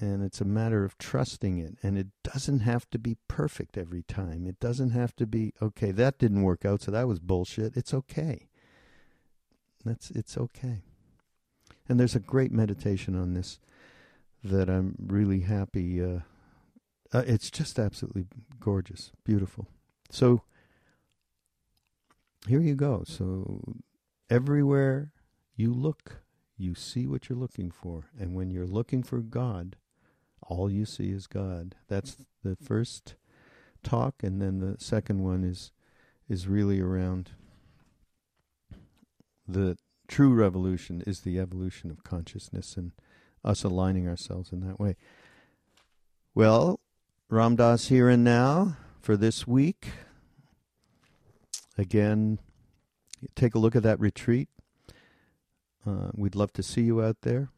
And 0.00 0.24
it's 0.24 0.40
a 0.40 0.46
matter 0.46 0.84
of 0.84 0.98
trusting 0.98 1.58
it. 1.58 1.76
And 1.82 1.96
it 1.96 2.08
doesn't 2.24 2.60
have 2.60 2.88
to 2.90 2.98
be 2.98 3.18
perfect 3.28 3.76
every 3.76 4.02
time. 4.02 4.46
It 4.46 4.58
doesn't 4.58 4.90
have 4.90 5.14
to 5.16 5.26
be, 5.26 5.52
okay, 5.60 5.90
that 5.92 6.18
didn't 6.18 6.42
work 6.42 6.64
out, 6.64 6.82
so 6.82 6.90
that 6.90 7.06
was 7.06 7.20
bullshit. 7.20 7.76
It's 7.76 7.94
okay. 7.94 8.48
That's 9.84 10.10
it's 10.10 10.36
okay. 10.38 10.82
And 11.88 11.98
there's 11.98 12.14
a 12.14 12.20
great 12.20 12.52
meditation 12.52 13.16
on 13.16 13.34
this 13.34 13.58
that 14.44 14.68
I'm 14.68 14.94
really 14.98 15.40
happy. 15.40 16.02
Uh, 16.02 16.20
uh, 17.12 17.22
it's 17.26 17.50
just 17.50 17.78
absolutely 17.78 18.26
gorgeous, 18.60 19.12
beautiful. 19.24 19.66
So 20.10 20.42
here 22.46 22.60
you 22.60 22.74
go. 22.74 23.04
So 23.06 23.60
everywhere 24.30 25.12
you 25.56 25.72
look, 25.72 26.22
you 26.62 26.74
see 26.74 27.06
what 27.06 27.28
you're 27.28 27.38
looking 27.38 27.70
for. 27.70 28.10
And 28.18 28.34
when 28.34 28.50
you're 28.50 28.66
looking 28.66 29.02
for 29.02 29.18
God, 29.18 29.76
all 30.40 30.70
you 30.70 30.84
see 30.86 31.10
is 31.10 31.26
God. 31.26 31.74
That's 31.88 32.16
the 32.42 32.56
first 32.56 33.16
talk, 33.82 34.22
and 34.22 34.40
then 34.40 34.58
the 34.60 34.76
second 34.78 35.22
one 35.22 35.44
is 35.44 35.72
is 36.28 36.46
really 36.46 36.80
around 36.80 37.32
the 39.46 39.76
true 40.08 40.32
revolution 40.32 41.02
is 41.06 41.20
the 41.20 41.38
evolution 41.38 41.90
of 41.90 42.04
consciousness 42.04 42.76
and 42.76 42.92
us 43.44 43.64
aligning 43.64 44.08
ourselves 44.08 44.52
in 44.52 44.60
that 44.60 44.78
way. 44.78 44.96
Well, 46.34 46.80
Ram 47.28 47.56
Dass 47.56 47.88
here 47.88 48.08
and 48.08 48.22
now 48.22 48.76
for 49.00 49.16
this 49.16 49.46
week. 49.46 49.88
Again, 51.76 52.38
take 53.34 53.54
a 53.54 53.58
look 53.58 53.74
at 53.74 53.82
that 53.82 53.98
retreat. 53.98 54.48
Uh, 55.86 56.10
we'd 56.14 56.34
love 56.34 56.52
to 56.54 56.62
see 56.62 56.82
you 56.82 57.02
out 57.02 57.18
there. 57.22 57.50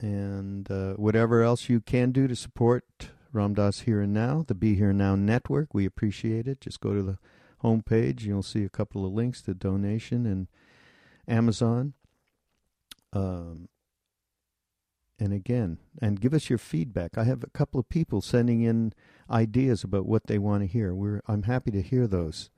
And 0.00 0.70
uh, 0.70 0.94
whatever 0.94 1.42
else 1.42 1.68
you 1.68 1.80
can 1.80 2.10
do 2.12 2.26
to 2.28 2.36
support 2.36 2.84
Ram 3.32 3.54
Dass 3.54 3.80
Here 3.80 4.00
and 4.00 4.12
Now, 4.12 4.44
the 4.46 4.54
Be 4.54 4.74
Here 4.74 4.92
Now 4.92 5.16
Network, 5.16 5.72
we 5.72 5.86
appreciate 5.86 6.46
it. 6.46 6.60
Just 6.60 6.80
go 6.80 6.94
to 6.94 7.02
the 7.02 7.18
homepage. 7.62 8.22
You'll 8.22 8.42
see 8.42 8.64
a 8.64 8.68
couple 8.68 9.06
of 9.06 9.12
links 9.12 9.40
to 9.42 9.54
donation 9.54 10.26
and 10.26 10.48
Amazon. 11.26 11.94
Um, 13.12 13.68
and 15.18 15.32
again, 15.32 15.78
and 16.02 16.20
give 16.20 16.34
us 16.34 16.50
your 16.50 16.58
feedback. 16.58 17.16
I 17.16 17.24
have 17.24 17.42
a 17.42 17.50
couple 17.50 17.78
of 17.78 17.88
people 17.88 18.20
sending 18.20 18.62
in 18.62 18.92
ideas 19.30 19.84
about 19.84 20.06
what 20.06 20.26
they 20.26 20.38
want 20.38 20.62
to 20.62 20.66
hear. 20.66 20.94
We're 20.94 21.22
I'm 21.26 21.44
happy 21.44 21.70
to 21.70 21.82
hear 21.82 22.06
those 22.06 22.50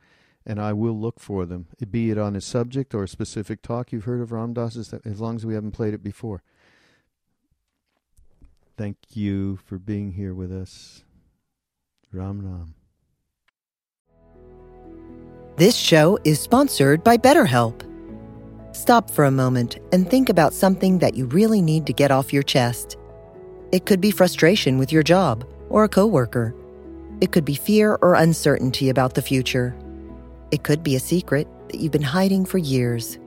and 0.47 0.61
I 0.61 0.73
will 0.73 0.99
look 0.99 1.19
for 1.19 1.45
them, 1.45 1.67
be 1.91 2.11
it 2.11 2.19
on 2.19 2.37
a 2.37 2.41
subject 2.41 2.95
or 2.95 3.03
a 3.03 3.09
specific 3.09 3.62
talk 3.62 3.91
you've 3.91 4.05
heard 4.05 4.21
of 4.21 4.31
Ram 4.31 4.53
Dass, 4.55 4.76
as 4.76 5.21
long 5.21 5.35
as 5.35 5.45
we 5.45 5.55
haven't 5.55 5.73
played 5.73 5.93
it 5.93 6.05
before. 6.05 6.43
Thank 8.79 8.97
you 9.15 9.59
for 9.65 9.79
being 9.79 10.12
here 10.12 10.35
with 10.35 10.53
us. 10.53 11.03
Ram 12.12 12.47
Ram. 12.47 12.75
This 15.57 15.75
show 15.75 16.19
is 16.25 16.38
sponsored 16.38 17.03
by 17.03 17.17
BetterHelp. 17.17 17.83
Stop 18.76 19.11
for 19.11 19.25
a 19.25 19.31
moment 19.31 19.79
and 19.91 20.09
think 20.09 20.29
about 20.29 20.53
something 20.53 20.99
that 20.99 21.15
you 21.15 21.26
really 21.26 21.62
need 21.62 21.87
to 21.87 21.93
get 21.93 22.11
off 22.11 22.33
your 22.33 22.43
chest. 22.43 22.97
It 23.73 23.87
could 23.87 24.00
be 24.00 24.11
frustration 24.11 24.79
with 24.79 24.93
your 24.93 25.03
job 25.03 25.45
or 25.71 25.85
a 25.85 25.88
coworker. 25.88 26.55
It 27.21 27.33
could 27.33 27.47
be 27.47 27.55
fear 27.55 27.99
or 28.03 28.15
uncertainty 28.15 28.91
about 28.91 29.15
the 29.15 29.23
future. 29.23 29.75
It 30.50 30.62
could 30.62 30.83
be 30.83 30.97
a 30.97 31.00
secret 31.00 31.49
that 31.69 31.81
you've 31.81 31.93
been 31.93 32.03
hiding 32.03 32.45
for 32.45 32.59
years. 32.59 33.19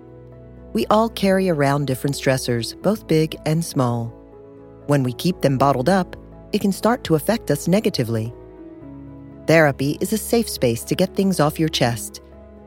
We 0.73 0.85
all 0.87 1.09
carry 1.09 1.49
around 1.49 1.87
different 1.87 2.15
stressors, 2.15 2.79
both 2.81 3.07
big 3.07 3.35
and 3.45 3.63
small. 3.63 4.13
When 4.87 5.03
we 5.03 5.13
keep 5.13 5.41
them 5.41 5.57
bottled 5.57 5.89
up, 5.89 6.15
it 6.53 6.61
can 6.61 6.71
start 6.71 7.03
to 7.05 7.15
affect 7.15 7.51
us 7.51 7.67
negatively. 7.67 8.33
Therapy 9.47 9.97
is 9.99 10.13
a 10.13 10.17
safe 10.17 10.47
space 10.47 10.83
to 10.85 10.95
get 10.95 11.15
things 11.15 11.39
off 11.39 11.59
your 11.59 11.69
chest 11.69 12.21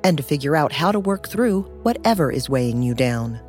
and 0.04 0.16
to 0.16 0.22
figure 0.22 0.56
out 0.56 0.72
how 0.72 0.92
to 0.92 1.00
work 1.00 1.28
through 1.28 1.62
whatever 1.82 2.30
is 2.30 2.50
weighing 2.50 2.82
you 2.82 2.94
down. 2.94 3.40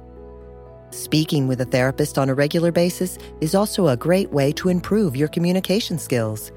Speaking 0.92 1.48
with 1.48 1.60
a 1.62 1.66
therapist 1.66 2.20
on 2.20 2.30
a 2.30 2.36
regular 2.36 2.72
basis 2.72 3.18
is 3.42 3.56
also 3.56 3.88
a 3.88 3.98
great 3.98 4.32
way 4.32 4.52
to 4.54 4.70
improve 4.70 5.16
your 5.16 5.28
communication 5.28 5.98
skills. 5.98 6.52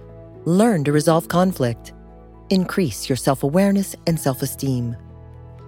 Learn 0.45 0.85
to 0.85 0.93
resolve 0.93 1.29
conflict 1.29 1.95
Increase 2.50 3.09
your 3.09 3.17
self 3.17 3.43
awareness 3.43 3.97
and 4.07 4.19
self 4.19 4.43
esteem. 4.43 4.97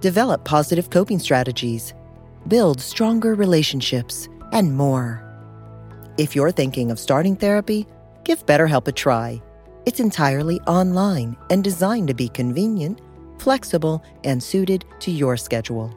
Develop 0.01 0.45
positive 0.45 0.91
coping 0.91 1.19
strategies. 1.19 1.93
Build 2.47 2.81
stronger 2.81 3.35
relationships, 3.35 4.29
and 4.53 4.75
more. 4.77 5.25
If 6.19 6.35
you're 6.35 6.53
thinking 6.53 6.91
of 6.91 6.99
starting 6.99 7.35
therapy, 7.37 7.87
give 8.25 8.47
BetterHelp 8.47 8.87
a 8.89 8.93
try. 8.93 9.43
It's 9.87 10.01
entirely 10.01 10.61
online 10.67 11.37
and 11.51 11.65
designed 11.65 12.09
to 12.09 12.15
be 12.15 12.29
convenient, 12.29 13.01
flexible, 13.39 14.03
and 14.25 14.43
suited 14.43 14.85
to 15.01 15.11
your 15.11 15.37
schedule. 15.37 15.93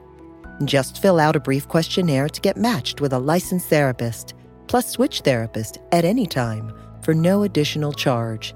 Just 0.65 1.01
fill 1.01 1.19
out 1.19 1.35
a 1.35 1.39
brief 1.39 1.67
questionnaire 1.67 2.29
to 2.29 2.41
get 2.41 2.57
matched 2.57 3.01
with 3.01 3.13
a 3.13 3.19
licensed 3.19 3.67
therapist, 3.67 4.33
plus 4.67 4.89
switch 4.89 5.21
therapist 5.21 5.77
at 5.91 6.05
any 6.05 6.25
time 6.25 6.73
for 7.01 7.13
no 7.13 7.43
additional 7.43 7.93
charge. 7.93 8.53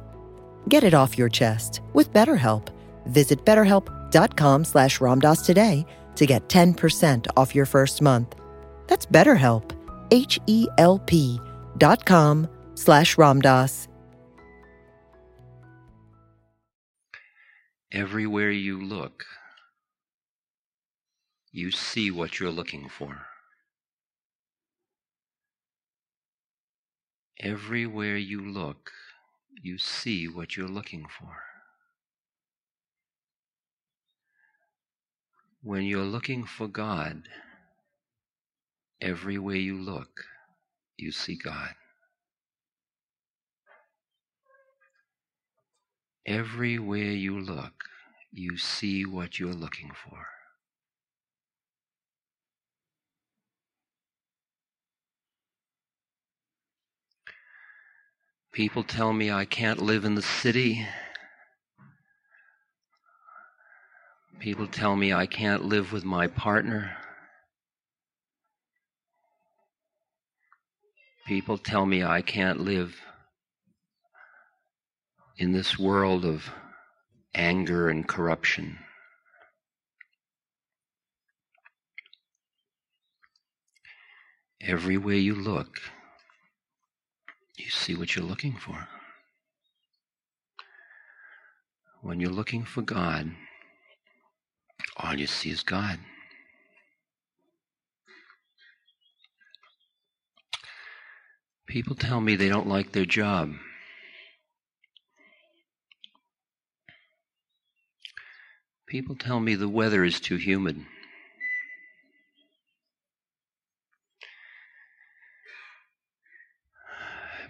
Get 0.68 0.84
it 0.84 0.94
off 0.94 1.18
your 1.18 1.30
chest 1.30 1.82
with 1.94 2.12
BetterHelp. 2.12 2.70
Visit 3.06 3.46
betterhelp.com 3.46 4.66
slash 4.66 5.00
ramdas 5.00 5.46
today 5.46 5.86
to 6.16 6.26
get 6.26 6.48
10% 6.50 7.28
off 7.38 7.54
your 7.54 7.66
first 7.68 8.02
month. 8.02 8.36
That's 8.88 9.06
BetterHelp, 9.06 9.72
H-E-L-P 10.12 11.40
dot 11.78 12.06
com 12.06 12.48
slash 12.76 13.16
ramdas. 13.16 13.88
Everywhere 17.92 18.52
you 18.52 18.82
look, 18.82 19.24
you 21.52 21.72
see 21.72 22.12
what 22.12 22.40
you're 22.40 22.52
looking 22.52 22.90
for. 22.90 23.22
Everywhere 27.40 28.18
you 28.18 28.42
look, 28.42 28.92
you 29.66 29.80
see 29.80 30.28
what 30.28 30.56
you're 30.56 30.68
looking 30.68 31.08
for. 31.08 31.38
When 35.64 35.86
you're 35.86 36.04
looking 36.04 36.46
for 36.46 36.68
God, 36.68 37.24
every 39.02 39.40
way 39.40 39.58
you 39.58 39.82
look, 39.82 40.24
you 40.98 41.12
see 41.12 41.36
God. 41.36 41.74
Everywhere 46.28 47.00
you 47.00 47.40
look, 47.40 47.86
you 48.32 48.60
see 48.60 49.04
what 49.04 49.40
you're 49.40 49.54
looking 49.54 49.90
for. 50.08 50.35
People 58.56 58.84
tell 58.84 59.12
me 59.12 59.30
I 59.30 59.44
can't 59.44 59.82
live 59.82 60.06
in 60.06 60.16
the 60.16 60.22
city. 60.22 60.88
People 64.40 64.66
tell 64.66 64.96
me 64.96 65.12
I 65.12 65.26
can't 65.26 65.66
live 65.66 65.92
with 65.92 66.06
my 66.06 66.28
partner. 66.28 66.96
People 71.28 71.58
tell 71.58 71.86
me 71.86 72.02
I 72.02 72.22
can't 72.22 72.62
live 72.62 72.96
in 75.38 75.52
this 75.52 75.78
world 75.78 76.24
of 76.24 76.50
anger 77.34 77.90
and 77.90 78.08
corruption. 78.08 78.78
Everywhere 84.62 85.16
you 85.16 85.36
look, 85.36 85.78
you 87.58 87.70
see 87.70 87.96
what 87.96 88.16
you're 88.16 88.26
looking 88.26 88.54
for. 88.54 88.88
When 92.02 92.20
you're 92.20 92.30
looking 92.30 92.64
for 92.64 92.82
God, 92.82 93.32
all 94.98 95.16
you 95.16 95.28
see 95.28 95.50
is 95.50 95.64
God. 95.64 96.00
People 101.68 101.96
tell 101.96 102.22
me 102.22 102.36
they 102.36 102.50
don't 102.50 102.68
like 102.68 102.92
their 102.92 103.06
job. 103.06 103.54
People 108.88 109.16
tell 109.16 109.40
me 109.40 109.56
the 109.56 109.68
weather 109.68 110.04
is 110.04 110.20
too 110.20 110.38
humid. 110.38 110.86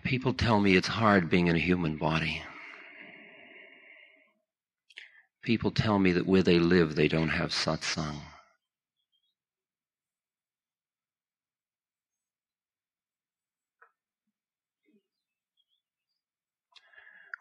People 0.05 0.35
tell 0.35 0.59
me 0.59 0.75
it's 0.75 0.87
hard 0.87 1.31
being 1.31 1.47
in 1.47 1.55
a 1.55 1.59
human 1.59 1.97
body. 1.97 2.43
People 5.41 5.71
tell 5.71 5.97
me 5.97 6.11
that 6.11 6.27
where 6.27 6.43
they 6.43 6.59
live, 6.59 6.95
they 6.95 7.07
don't 7.07 7.29
have 7.29 7.49
satsang. 7.49 8.19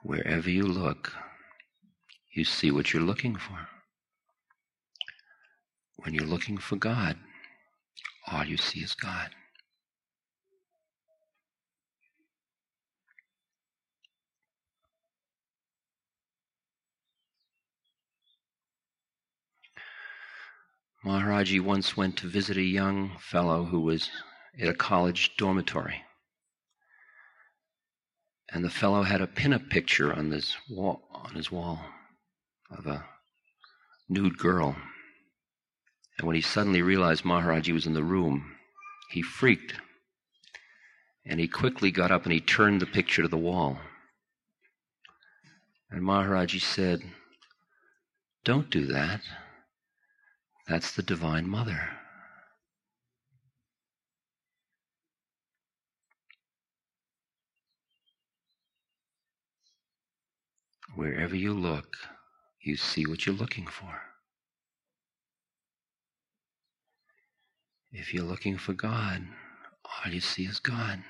Wherever 0.02 0.48
you 0.48 0.66
look, 0.66 1.12
you 2.32 2.46
see 2.46 2.70
what 2.70 2.94
you're 2.94 3.02
looking 3.02 3.36
for. 3.36 3.68
When 5.96 6.14
you're 6.14 6.24
looking 6.24 6.56
for 6.56 6.76
God, 6.76 7.18
all 8.26 8.44
you 8.44 8.56
see 8.56 8.80
is 8.80 8.94
God. 8.94 9.30
Maharaji 21.04 21.60
once 21.60 21.98
went 21.98 22.16
to 22.16 22.26
visit 22.26 22.56
a 22.56 22.62
young 22.62 23.18
fellow 23.18 23.64
who 23.64 23.80
was 23.80 24.08
at 24.58 24.68
a 24.68 24.74
college 24.74 25.36
dormitory. 25.36 26.02
And 28.50 28.64
the 28.64 28.70
fellow 28.70 29.02
had 29.02 29.20
a 29.20 29.26
pinup 29.26 29.68
picture 29.68 30.12
on 30.14 30.30
his 30.30 30.56
wall, 30.70 31.02
on 31.12 31.34
his 31.34 31.52
wall 31.52 31.84
of 32.70 32.86
a 32.86 33.04
nude 34.08 34.38
girl. 34.38 34.76
And 36.16 36.26
when 36.26 36.36
he 36.36 36.42
suddenly 36.42 36.80
realized 36.80 37.24
Maharaji 37.24 37.74
was 37.74 37.86
in 37.86 37.92
the 37.92 38.02
room, 38.02 38.56
he 39.10 39.20
freaked. 39.20 39.74
And 41.26 41.38
he 41.38 41.48
quickly 41.48 41.90
got 41.90 42.12
up 42.12 42.24
and 42.24 42.32
he 42.32 42.40
turned 42.40 42.80
the 42.80 42.86
picture 42.86 43.22
to 43.22 43.28
the 43.28 43.36
wall. 43.36 43.78
And 45.90 46.02
Maharaji 46.02 46.60
said, 46.60 47.02
Don't 48.44 48.70
do 48.70 48.86
that. 48.86 49.20
That's 50.68 50.92
the 50.92 51.02
Divine 51.02 51.48
Mother. 51.48 51.90
Wherever 60.94 61.36
you 61.36 61.52
look, 61.54 61.96
you 62.62 62.76
see 62.76 63.06
what 63.06 63.26
you're 63.26 63.34
looking 63.34 63.66
for. 63.66 64.00
If 67.92 68.14
you're 68.14 68.24
looking 68.24 68.58
for 68.58 68.72
God, 68.74 69.22
all 69.84 70.12
you 70.12 70.20
see 70.20 70.44
is 70.44 70.60
God. 70.60 71.02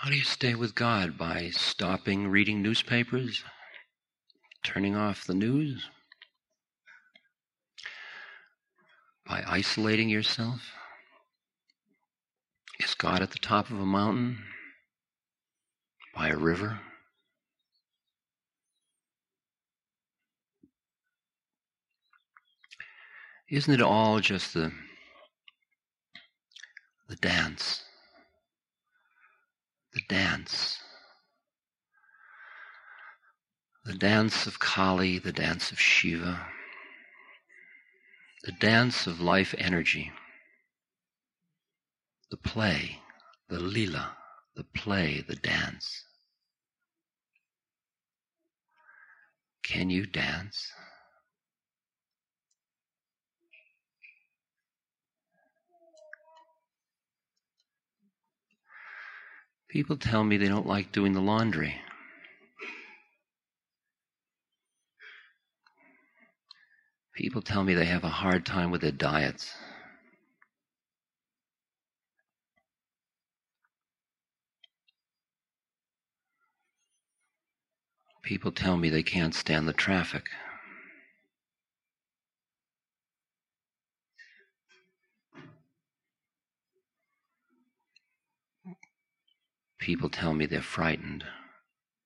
How 0.00 0.10
do 0.10 0.16
you 0.16 0.22
stay 0.22 0.54
with 0.54 0.76
God? 0.76 1.18
By 1.18 1.50
stopping 1.50 2.28
reading 2.28 2.62
newspapers? 2.62 3.42
Turning 4.62 4.94
off 4.94 5.24
the 5.24 5.34
news? 5.34 5.86
By 9.26 9.42
isolating 9.44 10.08
yourself? 10.08 10.60
Is 12.78 12.94
God 12.94 13.22
at 13.22 13.32
the 13.32 13.40
top 13.40 13.70
of 13.70 13.80
a 13.80 13.84
mountain? 13.84 14.38
By 16.14 16.28
a 16.28 16.36
river? 16.36 16.78
Isn't 23.50 23.74
it 23.74 23.82
all 23.82 24.20
just 24.20 24.54
the, 24.54 24.70
the 27.08 27.16
dance? 27.16 27.82
The 29.98 30.14
dance. 30.14 30.78
The 33.84 33.94
dance 33.94 34.46
of 34.46 34.58
Kali, 34.58 35.18
the 35.18 35.32
dance 35.32 35.72
of 35.72 35.80
Shiva, 35.80 36.46
the 38.44 38.52
dance 38.52 39.06
of 39.06 39.20
life 39.20 39.54
energy, 39.58 40.12
the 42.30 42.36
play, 42.36 43.00
the 43.48 43.58
lila, 43.58 44.16
the 44.54 44.64
play, 44.64 45.24
the 45.26 45.36
dance. 45.36 46.04
Can 49.64 49.90
you 49.90 50.06
dance? 50.06 50.70
People 59.68 59.98
tell 59.98 60.24
me 60.24 60.38
they 60.38 60.48
don't 60.48 60.66
like 60.66 60.92
doing 60.92 61.12
the 61.12 61.20
laundry. 61.20 61.74
People 67.14 67.42
tell 67.42 67.64
me 67.64 67.74
they 67.74 67.84
have 67.84 68.04
a 68.04 68.08
hard 68.08 68.46
time 68.46 68.70
with 68.70 68.80
their 68.80 68.92
diets. 68.92 69.54
People 78.22 78.52
tell 78.52 78.76
me 78.76 78.88
they 78.88 79.02
can't 79.02 79.34
stand 79.34 79.66
the 79.66 79.72
traffic. 79.72 80.28
People 89.88 90.10
tell 90.10 90.34
me 90.34 90.44
they're 90.44 90.60
frightened 90.60 91.24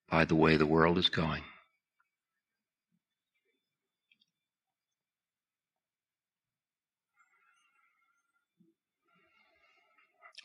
by 0.08 0.24
the 0.24 0.36
way 0.36 0.56
the 0.56 0.64
world 0.64 0.98
is 0.98 1.08
going. 1.08 1.42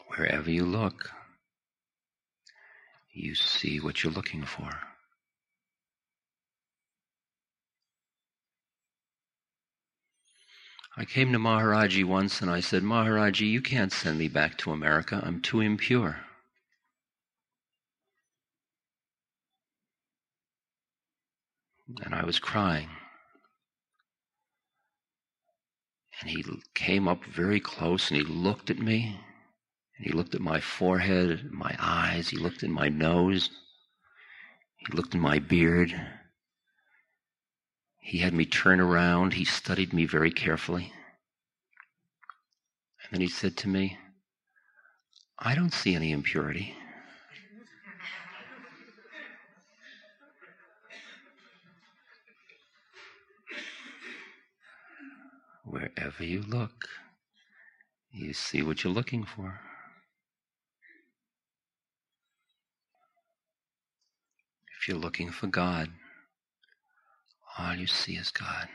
Wherever 0.08 0.50
you 0.50 0.66
look, 0.66 1.12
you 3.14 3.36
see 3.36 3.80
what 3.80 4.04
you're 4.04 4.12
looking 4.12 4.44
for. 4.44 4.72
I 10.98 11.06
came 11.06 11.32
to 11.34 11.38
Maharaji 11.38 12.04
once 12.04 12.42
and 12.42 12.50
I 12.50 12.62
said, 12.62 12.82
Maharaji, 12.82 13.48
you 13.48 13.62
can't 13.62 13.92
send 13.92 14.18
me 14.18 14.28
back 14.28 14.58
to 14.58 14.72
America. 14.72 15.22
I'm 15.24 15.40
too 15.40 15.62
impure. 15.62 16.22
And 22.04 22.14
I 22.14 22.26
was 22.26 22.40
crying. 22.40 22.90
And 26.20 26.30
he 26.30 26.44
came 26.74 27.08
up 27.08 27.24
very 27.24 27.60
close 27.60 28.10
and 28.10 28.18
he 28.20 28.26
looked 28.26 28.70
at 28.70 28.80
me. 28.80 29.20
And 29.98 30.06
he 30.06 30.12
looked 30.12 30.36
at 30.36 30.42
my 30.42 30.60
forehead, 30.60 31.52
my 31.52 31.76
eyes. 31.80 32.30
He 32.30 32.38
looked 32.38 32.64
at 32.64 32.70
my 32.70 32.90
nose. 32.90 33.50
He 34.76 34.96
looked 34.96 35.16
at 35.16 35.22
my 35.22 35.40
beard. 35.40 35.94
He 38.00 38.20
had 38.20 38.34
me 38.34 38.46
turn 38.46 38.80
around. 38.80 39.34
He 39.34 39.46
studied 39.46 39.94
me 39.94 40.06
very 40.06 40.32
carefully. 40.32 40.94
And 43.04 43.14
then 43.14 43.22
he 43.22 43.30
said 43.30 43.56
to 43.58 43.70
me, 43.70 43.98
I 45.40 45.56
don't 45.56 45.74
see 45.74 45.96
any 45.96 46.12
impurity. 46.12 46.76
Wherever 55.70 56.24
you 56.24 56.44
look, 56.44 56.88
you 58.10 58.34
see 58.34 58.64
what 58.64 58.84
you're 58.84 58.94
looking 58.94 59.26
for. 59.26 59.60
If 64.80 64.88
you're 64.88 64.98
looking 64.98 65.30
for 65.30 65.48
God, 65.48 65.90
all 67.58 67.76
you 67.76 67.86
see 67.86 68.14
is 68.14 68.32
God. 68.32 68.70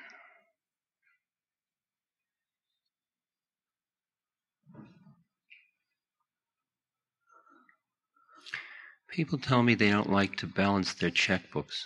People 9.08 9.38
tell 9.38 9.62
me 9.62 9.74
they 9.74 9.90
don't 9.90 10.10
like 10.10 10.36
to 10.36 10.46
balance 10.46 10.92
their 10.92 11.10
checkbooks. 11.10 11.84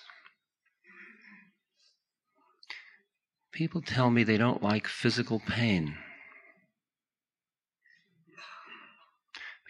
People 3.56 3.80
tell 3.80 4.10
me 4.10 4.22
they 4.22 4.36
don't 4.36 4.62
like 4.62 4.86
physical 4.86 5.40
pain. 5.40 5.96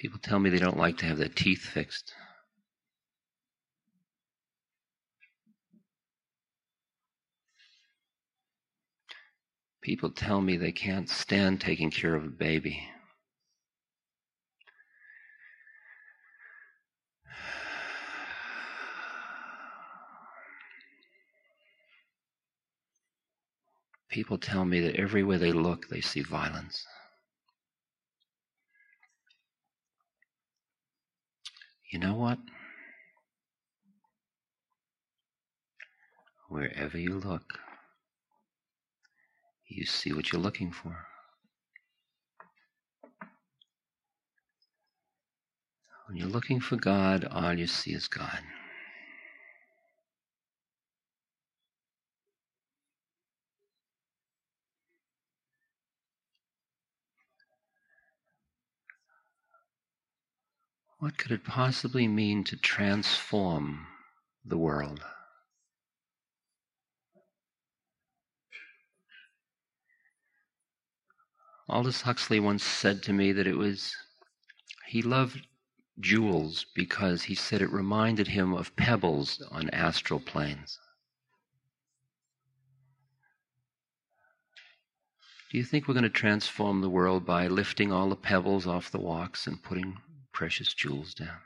People 0.00 0.18
tell 0.18 0.40
me 0.40 0.50
they 0.50 0.58
don't 0.58 0.76
like 0.76 0.98
to 0.98 1.06
have 1.06 1.18
their 1.18 1.28
teeth 1.28 1.60
fixed. 1.60 2.12
People 9.82 10.10
tell 10.10 10.40
me 10.40 10.56
they 10.56 10.72
can't 10.72 11.08
stand 11.08 11.60
taking 11.60 11.92
care 11.92 12.16
of 12.16 12.24
a 12.24 12.28
baby. 12.28 12.88
People 24.16 24.38
tell 24.38 24.64
me 24.64 24.80
that 24.80 24.96
everywhere 24.96 25.36
they 25.36 25.52
look, 25.52 25.90
they 25.90 26.00
see 26.00 26.22
violence. 26.22 26.86
You 31.92 31.98
know 31.98 32.14
what? 32.14 32.38
Wherever 36.48 36.96
you 36.96 37.18
look, 37.18 37.58
you 39.68 39.84
see 39.84 40.14
what 40.14 40.32
you're 40.32 40.40
looking 40.40 40.72
for. 40.72 40.96
When 46.08 46.16
you're 46.16 46.26
looking 46.26 46.60
for 46.60 46.76
God, 46.76 47.28
all 47.30 47.52
you 47.52 47.66
see 47.66 47.92
is 47.92 48.08
God. 48.08 48.40
What 60.98 61.18
could 61.18 61.30
it 61.30 61.44
possibly 61.44 62.08
mean 62.08 62.42
to 62.44 62.56
transform 62.56 63.86
the 64.44 64.56
world? 64.56 65.04
Aldous 71.68 72.02
Huxley 72.02 72.40
once 72.40 72.62
said 72.62 73.02
to 73.02 73.12
me 73.12 73.32
that 73.32 73.46
it 73.46 73.56
was, 73.56 73.94
he 74.86 75.02
loved 75.02 75.46
jewels 76.00 76.64
because 76.74 77.24
he 77.24 77.34
said 77.34 77.60
it 77.60 77.70
reminded 77.70 78.28
him 78.28 78.54
of 78.54 78.74
pebbles 78.76 79.42
on 79.50 79.68
astral 79.70 80.20
planes. 80.20 80.78
Do 85.50 85.58
you 85.58 85.64
think 85.64 85.86
we're 85.86 85.94
going 85.94 86.04
to 86.04 86.10
transform 86.10 86.80
the 86.80 86.90
world 86.90 87.26
by 87.26 87.48
lifting 87.48 87.92
all 87.92 88.08
the 88.08 88.16
pebbles 88.16 88.66
off 88.66 88.90
the 88.90 88.98
walks 88.98 89.46
and 89.46 89.62
putting 89.62 89.98
precious 90.36 90.74
jewels 90.74 91.14
down? 91.14 91.40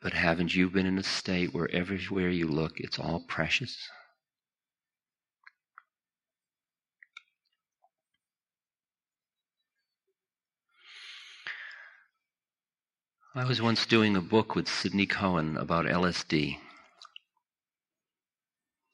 But 0.00 0.12
haven't 0.12 0.54
you 0.54 0.70
been 0.70 0.86
in 0.86 0.98
a 0.98 1.02
state 1.02 1.52
where 1.52 1.68
everywhere 1.72 2.30
you 2.30 2.46
look, 2.46 2.78
it's 2.78 2.96
all 2.96 3.24
precious? 3.26 3.76
I 13.34 13.44
was 13.44 13.60
once 13.60 13.84
doing 13.84 14.14
a 14.14 14.20
book 14.20 14.54
with 14.54 14.68
Sidney 14.68 15.06
Cohen 15.06 15.56
about 15.56 15.86
LSD. 15.86 16.61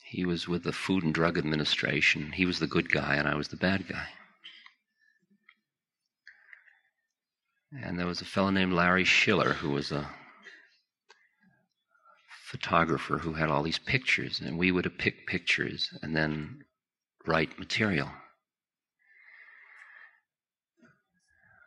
He 0.09 0.25
was 0.25 0.49
with 0.49 0.65
the 0.65 0.73
Food 0.73 1.05
and 1.05 1.13
Drug 1.13 1.37
Administration. 1.37 2.33
He 2.33 2.47
was 2.47 2.61
the 2.61 2.67
good 2.67 2.91
guy, 2.91 3.17
and 3.17 3.29
I 3.29 3.35
was 3.35 3.49
the 3.49 3.57
bad 3.57 3.87
guy. 3.87 4.09
And 7.83 7.99
there 7.99 8.07
was 8.07 8.23
a 8.23 8.25
fellow 8.25 8.49
named 8.49 8.73
Larry 8.73 9.05
Schiller 9.05 9.53
who 9.53 9.69
was 9.69 9.93
a 9.93 10.09
photographer 12.31 13.19
who 13.19 13.35
had 13.35 13.51
all 13.51 13.63
these 13.63 13.79
pictures, 13.79 14.41
and 14.41 14.57
we 14.57 14.73
would 14.73 14.91
pick 14.97 15.27
pictures 15.27 15.91
and 16.03 16.17
then 16.17 16.65
write 17.27 17.59
material. 17.59 18.11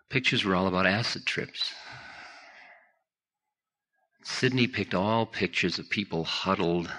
Pictures 0.10 0.44
were 0.44 0.56
all 0.56 0.66
about 0.66 0.88
acid 0.88 1.28
trips. 1.28 1.72
Sidney 4.24 4.66
picked 4.66 4.96
all 4.96 5.28
pictures 5.28 5.78
of 5.78 5.92
people 5.92 6.24
huddled 6.24 6.92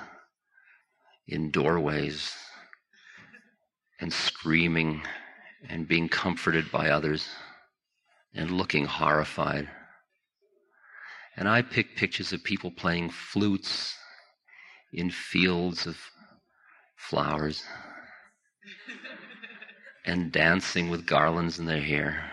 in 1.27 1.51
doorways 1.51 2.35
and 4.01 4.13
screaming 4.13 5.03
and 5.69 5.87
being 5.87 6.09
comforted 6.09 6.71
by 6.71 6.91
others 6.91 7.29
and 8.35 8.51
looking 8.51 8.85
horrified. 8.85 9.69
And 11.37 11.49
I 11.49 11.63
picked 11.63 11.97
pictures 11.97 12.33
of 12.33 12.43
people 12.43 12.71
playing 12.71 13.11
flutes 13.11 13.97
in 14.93 15.11
fields 15.11 15.87
of 15.87 15.97
flowers. 16.97 17.65
and 20.05 20.33
dancing 20.33 20.91
with 20.91 21.07
garlands 21.07 21.59
in 21.59 21.67
their 21.67 21.81
hair. 21.81 22.29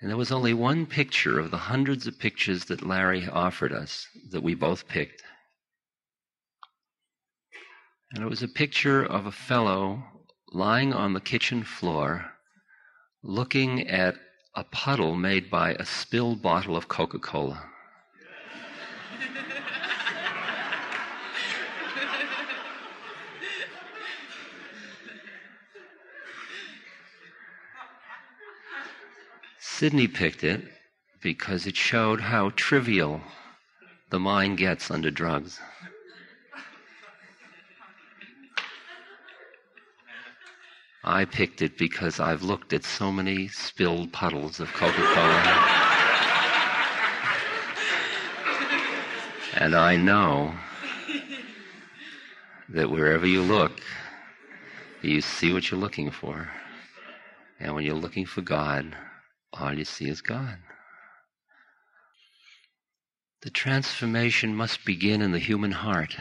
And 0.00 0.08
there 0.08 0.16
was 0.16 0.30
only 0.30 0.54
one 0.54 0.86
picture 0.86 1.40
of 1.40 1.50
the 1.50 1.58
hundreds 1.58 2.06
of 2.06 2.18
pictures 2.18 2.66
that 2.66 2.86
Larry 2.86 3.28
offered 3.28 3.72
us 3.72 4.06
that 4.30 4.42
we 4.42 4.54
both 4.54 4.86
picked. 4.86 5.22
And 8.12 8.22
it 8.22 8.28
was 8.28 8.42
a 8.42 8.48
picture 8.48 9.04
of 9.04 9.26
a 9.26 9.32
fellow 9.32 10.02
lying 10.52 10.92
on 10.94 11.12
the 11.12 11.20
kitchen 11.20 11.64
floor 11.64 12.32
looking 13.22 13.86
at 13.88 14.14
a 14.54 14.64
puddle 14.64 15.16
made 15.16 15.50
by 15.50 15.74
a 15.74 15.84
spilled 15.84 16.40
bottle 16.40 16.76
of 16.76 16.88
Coca 16.88 17.18
Cola. 17.18 17.68
Sidney 29.78 30.08
picked 30.08 30.42
it 30.42 30.64
because 31.22 31.64
it 31.64 31.76
showed 31.76 32.20
how 32.20 32.50
trivial 32.56 33.20
the 34.10 34.18
mind 34.18 34.58
gets 34.58 34.90
under 34.90 35.08
drugs. 35.08 35.60
I 41.04 41.24
picked 41.26 41.62
it 41.62 41.78
because 41.78 42.18
I've 42.18 42.42
looked 42.42 42.72
at 42.72 42.82
so 42.82 43.12
many 43.12 43.46
spilled 43.46 44.12
puddles 44.12 44.58
of 44.58 44.66
Coca 44.72 45.00
Cola. 45.14 45.42
and 49.58 49.76
I 49.76 49.94
know 49.94 50.54
that 52.70 52.90
wherever 52.90 53.28
you 53.28 53.42
look, 53.42 53.80
you 55.02 55.20
see 55.20 55.52
what 55.52 55.70
you're 55.70 55.78
looking 55.78 56.10
for. 56.10 56.50
And 57.60 57.76
when 57.76 57.84
you're 57.84 57.94
looking 57.94 58.26
for 58.26 58.40
God, 58.40 58.96
all 59.52 59.76
you 59.76 59.84
see 59.84 60.08
is 60.08 60.20
God. 60.20 60.58
The 63.42 63.50
transformation 63.50 64.54
must 64.54 64.84
begin 64.84 65.22
in 65.22 65.32
the 65.32 65.38
human 65.38 65.70
heart. 65.70 66.16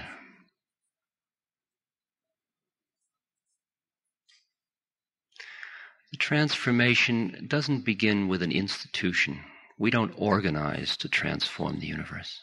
The 6.11 6.17
transformation 6.17 7.47
doesn't 7.47 7.85
begin 7.85 8.27
with 8.27 8.41
an 8.41 8.51
institution. 8.51 9.43
We 9.77 9.91
don't 9.91 10.13
organize 10.15 10.95
to 10.97 11.09
transform 11.09 11.79
the 11.79 11.87
universe. 11.87 12.39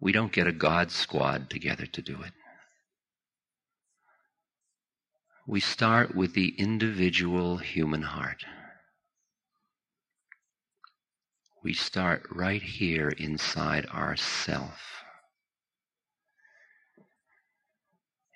We 0.00 0.12
don't 0.12 0.32
get 0.32 0.46
a 0.46 0.52
God 0.52 0.90
squad 0.90 1.48
together 1.48 1.86
to 1.86 2.02
do 2.02 2.22
it. 2.22 2.32
We 5.46 5.60
start 5.60 6.14
with 6.14 6.34
the 6.34 6.54
individual 6.58 7.56
human 7.58 8.02
heart. 8.02 8.44
We 11.62 11.74
start 11.74 12.26
right 12.30 12.62
here 12.62 13.10
inside 13.10 13.86
ourself. 13.86 14.80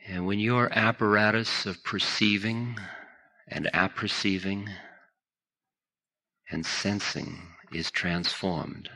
And 0.07 0.27
when 0.27 0.39
your 0.39 0.71
apparatus 0.77 1.65
of 1.65 1.83
perceiving 1.83 2.77
and 3.49 3.71
apperceiving 3.73 4.69
and 6.51 6.67
sensing 6.67 7.39
is 7.73 7.91
transformed, 7.91 8.91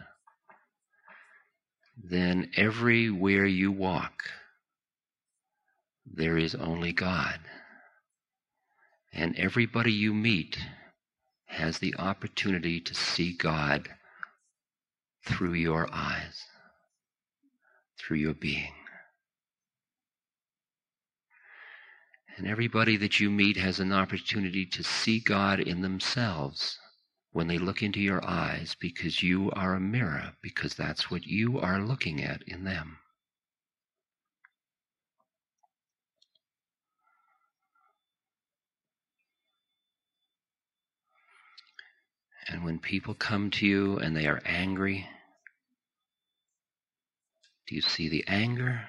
then 1.96 2.50
everywhere 2.56 3.46
you 3.46 3.72
walk, 3.72 4.24
there 6.04 6.36
is 6.36 6.54
only 6.54 6.92
God. 6.92 7.40
And 9.12 9.34
everybody 9.38 9.92
you 9.92 10.12
meet 10.12 10.58
has 11.46 11.78
the 11.78 11.94
opportunity 11.96 12.78
to 12.80 12.94
see 12.94 13.32
God 13.32 13.88
through 15.24 15.54
your 15.54 15.88
eyes, 15.92 16.44
through 17.98 18.18
your 18.18 18.35
being. 18.35 18.72
And 22.37 22.46
everybody 22.46 22.96
that 22.98 23.18
you 23.18 23.31
meet 23.31 23.57
has 23.57 23.81
an 23.81 23.92
opportunity 23.92 24.64
to 24.66 24.85
see 24.85 25.18
God 25.18 25.59
in 25.59 25.81
themselves 25.83 26.78
when 27.33 27.48
they 27.48 27.59
look 27.59 27.83
into 27.83 28.00
your 28.00 28.24
eyes 28.24 28.76
because 28.81 29.22
you 29.22 29.50
are 29.52 29.74
a 29.74 29.81
mirror, 29.81 30.33
because 30.40 30.74
that's 30.74 31.11
what 31.11 31.26
you 31.26 31.59
are 31.59 31.81
looking 31.81 32.22
at 32.22 32.42
in 32.46 32.64
them. 32.64 32.98
And 42.48 42.64
when 42.64 42.78
people 42.78 43.14
come 43.14 43.50
to 43.52 43.66
you 43.66 43.98
and 43.98 44.16
they 44.16 44.26
are 44.26 44.40
angry, 44.46 45.06
do 47.66 47.74
you 47.74 47.82
see 47.82 48.08
the 48.08 48.24
anger? 48.26 48.88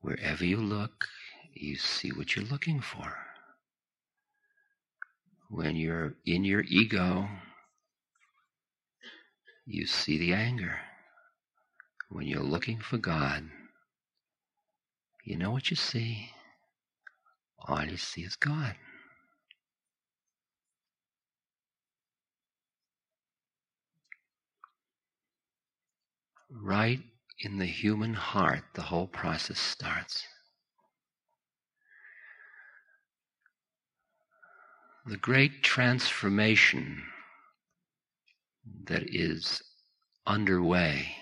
Wherever 0.00 0.44
you 0.44 0.56
look, 0.56 1.06
you 1.52 1.76
see 1.76 2.10
what 2.10 2.34
you're 2.34 2.44
looking 2.46 2.80
for. 2.80 3.14
When 5.50 5.76
you're 5.76 6.14
in 6.24 6.44
your 6.44 6.62
ego, 6.62 7.28
you 9.66 9.86
see 9.86 10.16
the 10.16 10.32
anger. 10.32 10.78
When 12.08 12.26
you're 12.26 12.42
looking 12.42 12.78
for 12.78 12.96
God, 12.96 13.44
you 15.24 15.36
know 15.36 15.50
what 15.50 15.68
you 15.68 15.76
see? 15.76 16.30
All 17.66 17.84
you 17.84 17.98
see 17.98 18.22
is 18.22 18.36
God. 18.36 18.76
Right 26.50 27.00
in 27.40 27.58
the 27.58 27.66
human 27.66 28.14
heart, 28.14 28.62
the 28.74 28.82
whole 28.82 29.06
process 29.06 29.58
starts. 29.58 30.24
The 35.06 35.16
great 35.16 35.62
transformation 35.62 37.02
that 38.84 39.04
is 39.14 39.62
underway, 40.26 41.16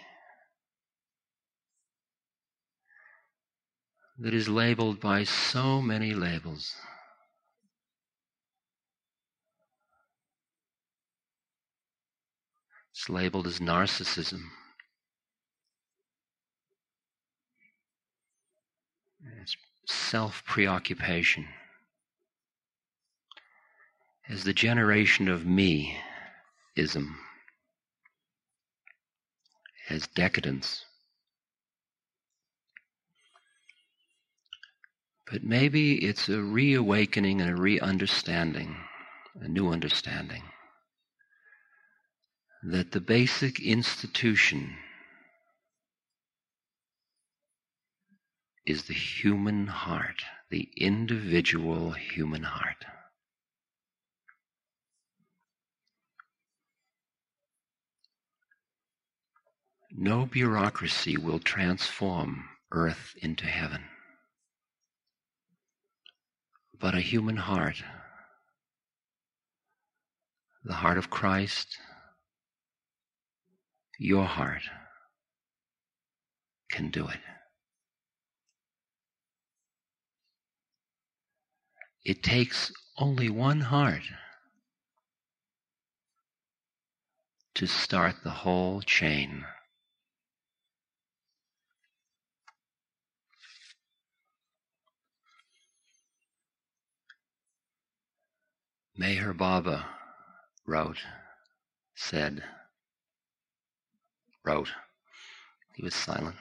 that 4.18 4.34
is 4.34 4.48
labeled 4.48 5.00
by 5.00 5.24
so 5.24 5.80
many 5.80 6.14
labels. 6.14 6.74
It's 12.92 13.08
labeled 13.08 13.46
as 13.46 13.60
narcissism. 13.60 14.40
It's 19.42 19.56
self 19.87 20.44
preoccupation. 20.44 21.46
As 24.29 24.44
the 24.44 24.53
generation 24.53 25.29
of 25.29 25.46
me 25.46 25.96
ism, 26.77 27.18
as 29.88 30.07
decadence. 30.09 30.85
But 35.31 35.42
maybe 35.42 36.05
it's 36.05 36.29
a 36.29 36.42
reawakening 36.42 37.40
and 37.40 37.51
a 37.51 37.57
re 37.57 37.81
understanding, 37.81 38.77
a 39.40 39.49
new 39.49 39.70
understanding, 39.70 40.42
that 42.62 42.92
the 42.92 43.01
basic 43.01 43.61
institution 43.61 44.77
is 48.66 48.85
the 48.85 48.94
human 48.94 49.68
heart, 49.68 50.24
the 50.50 50.68
individual 50.76 51.92
human 51.92 52.42
heart. 52.42 52.85
No 59.92 60.26
bureaucracy 60.26 61.16
will 61.16 61.38
transform 61.38 62.48
earth 62.72 63.14
into 63.22 63.46
heaven, 63.46 63.85
but 66.79 66.94
a 66.94 67.00
human 67.00 67.37
heart, 67.37 67.83
the 70.64 70.74
heart 70.74 70.98
of 70.98 71.09
Christ, 71.09 71.79
your 73.98 74.24
heart, 74.24 74.62
can 76.70 76.90
do 76.90 77.07
it. 77.07 77.20
It 82.07 82.23
takes 82.23 82.71
only 82.99 83.29
one 83.29 83.62
heart 83.62 84.05
to 87.57 87.66
start 87.66 88.23
the 88.23 88.31
whole 88.31 88.81
chain. 88.81 89.45
Meher 98.97 99.37
Baba 99.37 99.88
wrote, 100.64 100.99
said, 101.97 102.45
wrote. 104.45 104.71
He 105.75 105.83
was 105.83 105.97
silent. 105.97 106.37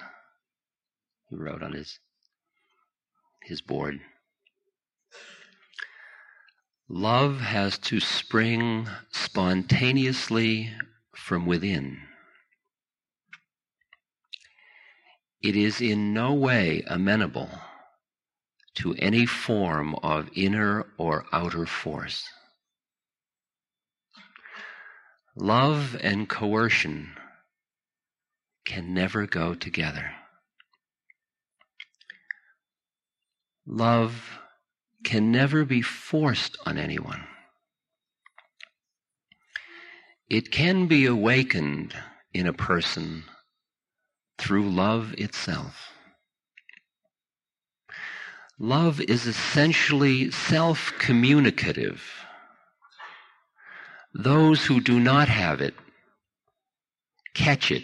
He 1.32 1.36
wrote 1.36 1.64
on 1.64 1.74
his 1.74 1.98
his 3.42 3.62
board. 3.62 4.00
Love 6.88 7.40
has 7.40 7.80
to 7.80 8.00
spring 8.00 8.88
spontaneously 9.12 10.72
from 11.16 11.46
within. 11.48 12.00
It 15.42 15.56
is 15.56 15.82
in 15.82 16.14
no 16.14 16.34
way 16.34 16.84
amenable 16.88 17.50
to 18.76 18.94
any 18.96 19.26
form 19.26 19.96
of 20.04 20.30
inner 20.36 20.86
or 20.98 21.26
outer 21.32 21.66
force. 21.66 22.30
Love 25.36 25.98
and 26.02 26.30
coercion 26.30 27.16
can 28.64 28.94
never 28.94 29.26
go 29.26 29.56
together. 29.56 30.12
Love 33.66 34.40
can 35.06 35.32
never 35.32 35.64
be 35.64 35.82
forced 35.82 36.58
on 36.66 36.78
anyone. 36.78 37.26
It 40.30 40.52
can 40.52 40.88
be 40.88 41.06
awakened 41.06 41.96
in 42.34 42.48
a 42.48 42.54
person 42.54 43.24
through 44.38 44.70
love 44.70 45.14
itself. 45.18 45.94
Love 48.58 49.00
is 49.02 49.28
essentially 49.28 50.32
self 50.32 50.92
communicative. 50.98 52.04
Those 54.14 54.66
who 54.66 54.80
do 54.80 55.00
not 55.00 55.28
have 55.30 55.62
it 55.62 55.76
catch 57.34 57.70
it 57.70 57.84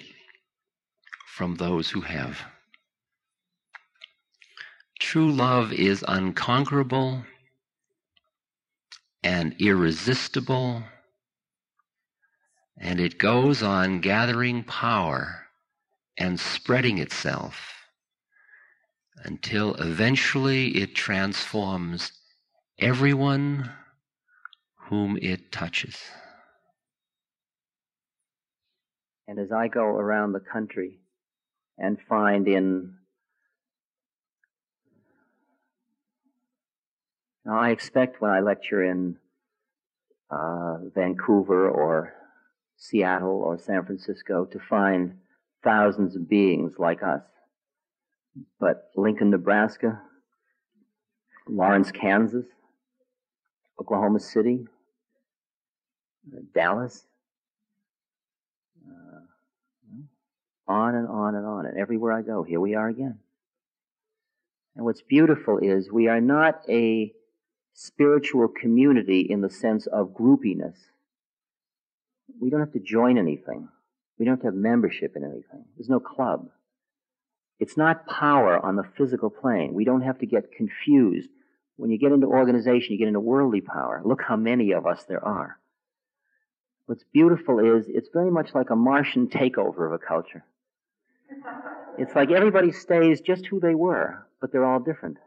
from 1.28 1.56
those 1.56 1.90
who 1.90 2.02
have. 2.02 2.40
True 5.12 5.30
love 5.30 5.74
is 5.74 6.06
unconquerable 6.08 7.26
and 9.22 9.54
irresistible, 9.60 10.84
and 12.78 12.98
it 12.98 13.18
goes 13.18 13.62
on 13.62 14.00
gathering 14.00 14.64
power 14.64 15.48
and 16.18 16.40
spreading 16.40 16.98
itself 16.98 17.90
until 19.26 19.76
eventually 19.76 20.70
it 20.78 20.96
transforms 20.96 22.14
everyone 22.80 23.70
whom 24.88 25.18
it 25.22 25.52
touches. 25.52 25.98
And 29.28 29.38
as 29.40 29.52
I 29.52 29.68
go 29.68 29.84
around 29.84 30.32
the 30.32 30.40
country 30.40 31.00
and 31.78 31.98
find 32.08 32.48
in 32.48 33.01
now 37.46 37.60
I 37.60 37.70
expect 37.72 38.22
when 38.22 38.32
I 38.32 38.40
lecture 38.40 38.84
in 38.84 39.18
uh, 40.30 40.78
Vancouver 40.94 41.70
or 41.70 42.14
Seattle 42.78 43.42
or 43.44 43.58
San 43.58 43.86
Francisco 43.86 44.46
to 44.46 44.60
find 44.60 45.16
thousands 45.64 46.16
of 46.16 46.30
beings 46.30 46.74
like 46.78 47.04
us. 47.04 47.22
But 48.60 48.90
Lincoln, 48.96 49.30
Nebraska, 49.30 50.02
Lawrence, 51.48 51.92
Kansas, 51.92 52.46
Oklahoma 53.80 54.20
City, 54.20 54.66
uh, 56.32 56.40
Dallas, 56.54 57.06
uh, 58.88 59.20
on 60.68 60.96
and 60.96 61.08
on 61.08 61.36
and 61.36 61.46
on. 61.46 61.66
And 61.66 61.78
everywhere 61.78 62.14
I 62.14 62.22
go, 62.22 62.44
here 62.44 62.60
we 62.60 62.76
are 62.76 62.88
again. 62.88 63.20
And 64.76 64.86
what's 64.86 65.02
beautiful 65.02 65.58
is 65.58 65.92
we 65.92 66.08
are 66.08 66.22
not 66.22 66.62
a 66.70 67.12
spiritual 67.74 68.48
community 68.48 69.22
in 69.22 69.42
the 69.42 69.50
sense 69.50 69.88
of 69.88 70.14
groupiness. 70.14 70.76
We 72.40 72.50
don't 72.50 72.60
have 72.60 72.74
to 72.74 72.80
join 72.80 73.18
anything. 73.18 73.70
We 74.18 74.26
don't 74.26 74.44
have 74.44 74.54
membership 74.54 75.16
in 75.16 75.24
anything. 75.24 75.66
There's 75.76 75.90
no 75.90 76.00
club. 76.00 76.50
It's 77.60 77.78
not 77.78 78.08
power 78.08 78.58
on 78.64 78.76
the 78.76 78.84
physical 78.98 79.30
plane. 79.30 79.74
We 79.74 79.86
don't 79.86 80.02
have 80.02 80.20
to 80.20 80.26
get 80.26 80.52
confused. 80.52 81.30
When 81.78 81.92
you 81.92 81.98
get 81.98 82.12
into 82.12 82.28
organization, 82.28 82.94
you 82.94 83.00
get 83.00 83.08
into 83.08 83.20
worldly 83.20 83.62
power. 83.62 84.02
Look 84.04 84.22
how 84.22 84.36
many 84.36 84.72
of 84.72 84.86
us 84.86 85.04
there 85.04 85.24
are. 85.24 85.58
What's 86.86 87.04
beautiful 87.14 87.60
is 87.60 87.86
it's 87.88 88.10
very 88.12 88.32
much 88.32 88.54
like 88.54 88.70
a 88.70 88.76
Martian 88.76 89.28
takeover 89.28 89.86
of 89.86 89.94
a 89.94 89.98
culture. 89.98 90.44
It's 91.98 92.14
like 92.16 92.32
everybody 92.32 92.72
stays 92.72 93.22
just 93.22 93.46
who 93.46 93.60
they 93.60 93.76
were, 93.76 94.26
but 94.40 94.52
they're 94.52 94.66
all 94.66 94.80
different. 94.80 95.18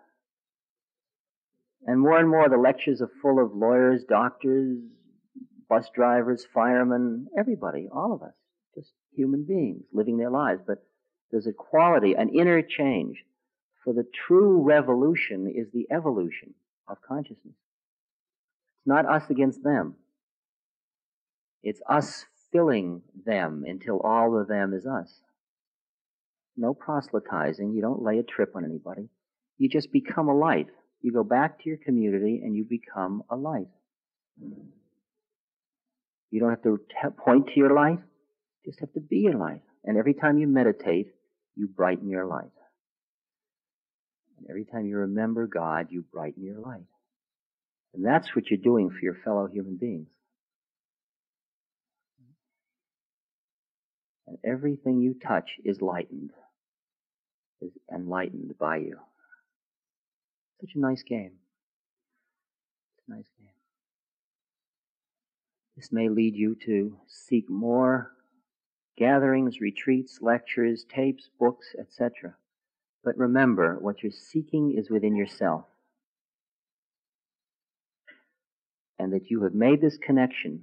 And 1.86 2.00
more 2.00 2.18
and 2.18 2.28
more 2.28 2.48
the 2.48 2.56
lectures 2.56 3.02
are 3.02 3.10
full 3.20 3.44
of 3.44 3.54
lawyers, 3.54 4.04
doctors, 4.08 4.78
bus 5.68 5.90
drivers, 5.94 6.46
firemen, 6.52 7.26
everybody, 7.38 7.88
all 7.92 8.12
of 8.14 8.22
us, 8.22 8.34
just 8.74 8.92
human 9.14 9.44
beings 9.44 9.84
living 9.92 10.16
their 10.16 10.30
lives. 10.30 10.62
But 10.66 10.84
there's 11.30 11.46
a 11.46 11.52
quality, 11.52 12.14
an 12.14 12.30
inner 12.30 12.62
change. 12.62 13.24
For 13.82 13.92
the 13.92 14.06
true 14.26 14.62
revolution 14.62 15.52
is 15.54 15.66
the 15.72 15.86
evolution 15.94 16.54
of 16.88 16.98
consciousness. 17.06 17.54
It's 18.78 18.86
not 18.86 19.06
us 19.06 19.28
against 19.28 19.62
them. 19.62 19.96
It's 21.62 21.80
us 21.88 22.24
filling 22.50 23.02
them 23.26 23.64
until 23.66 24.00
all 24.00 24.40
of 24.40 24.48
them 24.48 24.72
is 24.72 24.86
us. 24.86 25.20
No 26.56 26.72
proselytizing. 26.72 27.72
You 27.72 27.82
don't 27.82 28.02
lay 28.02 28.18
a 28.18 28.22
trip 28.22 28.52
on 28.54 28.64
anybody. 28.64 29.08
You 29.58 29.68
just 29.68 29.92
become 29.92 30.28
a 30.28 30.34
light. 30.36 30.68
You 31.04 31.12
go 31.12 31.22
back 31.22 31.62
to 31.62 31.68
your 31.68 31.76
community 31.76 32.40
and 32.42 32.56
you 32.56 32.64
become 32.64 33.24
a 33.28 33.36
light. 33.36 33.68
You 36.30 36.40
don't 36.40 36.48
have 36.48 36.62
to 36.62 36.80
point 37.22 37.48
to 37.48 37.52
your 37.56 37.74
light. 37.74 37.98
You 37.98 38.72
just 38.72 38.80
have 38.80 38.94
to 38.94 39.00
be 39.00 39.18
your 39.18 39.36
light. 39.36 39.60
And 39.84 39.98
every 39.98 40.14
time 40.14 40.38
you 40.38 40.46
meditate, 40.46 41.08
you 41.56 41.68
brighten 41.68 42.08
your 42.08 42.24
light. 42.24 42.56
And 44.38 44.46
every 44.48 44.64
time 44.64 44.86
you 44.86 44.96
remember 44.96 45.46
God, 45.46 45.88
you 45.90 46.06
brighten 46.10 46.42
your 46.42 46.58
light. 46.58 46.86
And 47.92 48.02
that's 48.02 48.34
what 48.34 48.46
you're 48.50 48.56
doing 48.56 48.88
for 48.88 49.00
your 49.02 49.18
fellow 49.22 49.46
human 49.46 49.76
beings. 49.76 50.08
And 54.26 54.38
everything 54.42 55.02
you 55.02 55.16
touch 55.22 55.50
is 55.66 55.82
lightened, 55.82 56.30
is 57.60 57.72
enlightened 57.94 58.54
by 58.58 58.78
you. 58.78 58.96
Such 60.64 60.76
a 60.76 60.80
nice 60.80 61.02
game. 61.02 61.32
It's 62.96 63.06
a 63.06 63.10
nice 63.10 63.28
game. 63.38 63.48
This 65.76 65.92
may 65.92 66.08
lead 66.08 66.34
you 66.34 66.56
to 66.64 66.96
seek 67.06 67.50
more 67.50 68.12
gatherings, 68.96 69.60
retreats, 69.60 70.20
lectures, 70.22 70.86
tapes, 70.88 71.28
books, 71.38 71.66
etc. 71.78 72.36
But 73.02 73.18
remember, 73.18 73.76
what 73.78 74.02
you're 74.02 74.10
seeking 74.10 74.74
is 74.74 74.88
within 74.88 75.14
yourself. 75.14 75.66
And 78.98 79.12
that 79.12 79.30
you 79.30 79.42
have 79.42 79.54
made 79.54 79.82
this 79.82 79.98
connection 79.98 80.62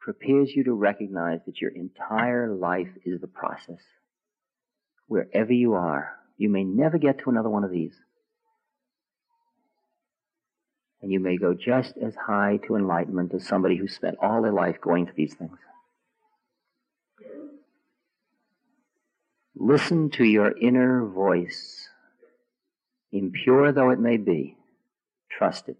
prepares 0.00 0.56
you 0.56 0.64
to 0.64 0.72
recognize 0.72 1.40
that 1.44 1.60
your 1.60 1.72
entire 1.72 2.50
life 2.50 2.88
is 3.04 3.20
the 3.20 3.26
process 3.26 3.82
wherever 5.08 5.52
you 5.52 5.74
are. 5.74 6.14
You 6.36 6.48
may 6.48 6.62
never 6.62 6.98
get 6.98 7.18
to 7.20 7.30
another 7.30 7.50
one 7.50 7.64
of 7.64 7.72
these. 7.72 7.94
And 11.02 11.10
you 11.10 11.20
may 11.20 11.36
go 11.36 11.54
just 11.54 11.96
as 11.96 12.14
high 12.14 12.58
to 12.66 12.76
enlightenment 12.76 13.32
as 13.34 13.46
somebody 13.46 13.76
who 13.76 13.88
spent 13.88 14.18
all 14.22 14.42
their 14.42 14.52
life 14.52 14.80
going 14.80 15.06
to 15.06 15.12
these 15.16 15.34
things. 15.34 15.58
Listen 19.56 20.10
to 20.10 20.24
your 20.24 20.56
inner 20.56 21.04
voice. 21.04 21.88
Impure 23.10 23.72
though 23.72 23.90
it 23.90 23.98
may 23.98 24.16
be, 24.16 24.56
trust 25.30 25.68
it. 25.68 25.76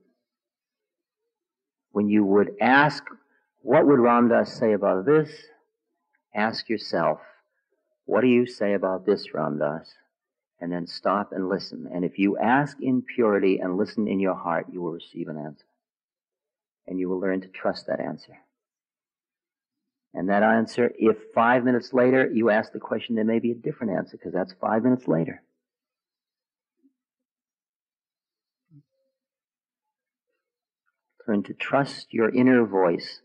When 1.92 2.08
you 2.08 2.24
would 2.24 2.52
ask, 2.60 3.04
what 3.62 3.86
would 3.86 3.98
Ram 3.98 4.28
Dass 4.28 4.52
say 4.52 4.72
about 4.72 5.04
this? 5.04 5.30
Ask 6.34 6.68
yourself, 6.68 7.18
what 8.08 8.22
do 8.22 8.26
you 8.26 8.46
say 8.46 8.72
about 8.72 9.04
this, 9.04 9.34
Ram 9.34 9.58
Dass? 9.58 9.92
And 10.58 10.72
then 10.72 10.86
stop 10.86 11.30
and 11.30 11.46
listen. 11.46 11.86
And 11.92 12.06
if 12.06 12.18
you 12.18 12.38
ask 12.38 12.78
in 12.80 13.02
purity 13.02 13.58
and 13.58 13.76
listen 13.76 14.08
in 14.08 14.18
your 14.18 14.34
heart, 14.34 14.64
you 14.72 14.80
will 14.80 14.92
receive 14.92 15.28
an 15.28 15.36
answer. 15.36 15.66
And 16.86 16.98
you 16.98 17.10
will 17.10 17.20
learn 17.20 17.42
to 17.42 17.48
trust 17.48 17.86
that 17.86 18.00
answer. 18.00 18.38
And 20.14 20.30
that 20.30 20.42
answer, 20.42 20.90
if 20.98 21.18
five 21.34 21.64
minutes 21.64 21.92
later 21.92 22.30
you 22.32 22.48
ask 22.48 22.72
the 22.72 22.80
question, 22.80 23.14
there 23.14 23.26
may 23.26 23.40
be 23.40 23.50
a 23.50 23.54
different 23.54 23.92
answer 23.92 24.16
because 24.16 24.32
that's 24.32 24.54
five 24.58 24.84
minutes 24.84 25.06
later. 25.06 25.42
Learn 31.28 31.42
to 31.42 31.52
trust 31.52 32.06
your 32.10 32.34
inner 32.34 32.64
voice. 32.64 33.20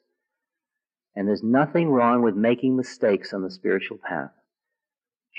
And 1.16 1.26
there's 1.26 1.42
nothing 1.42 1.88
wrong 1.88 2.22
with 2.22 2.36
making 2.36 2.76
mistakes 2.76 3.34
on 3.34 3.44
the 3.44 3.50
spiritual 3.50 3.98
path. 3.98 4.32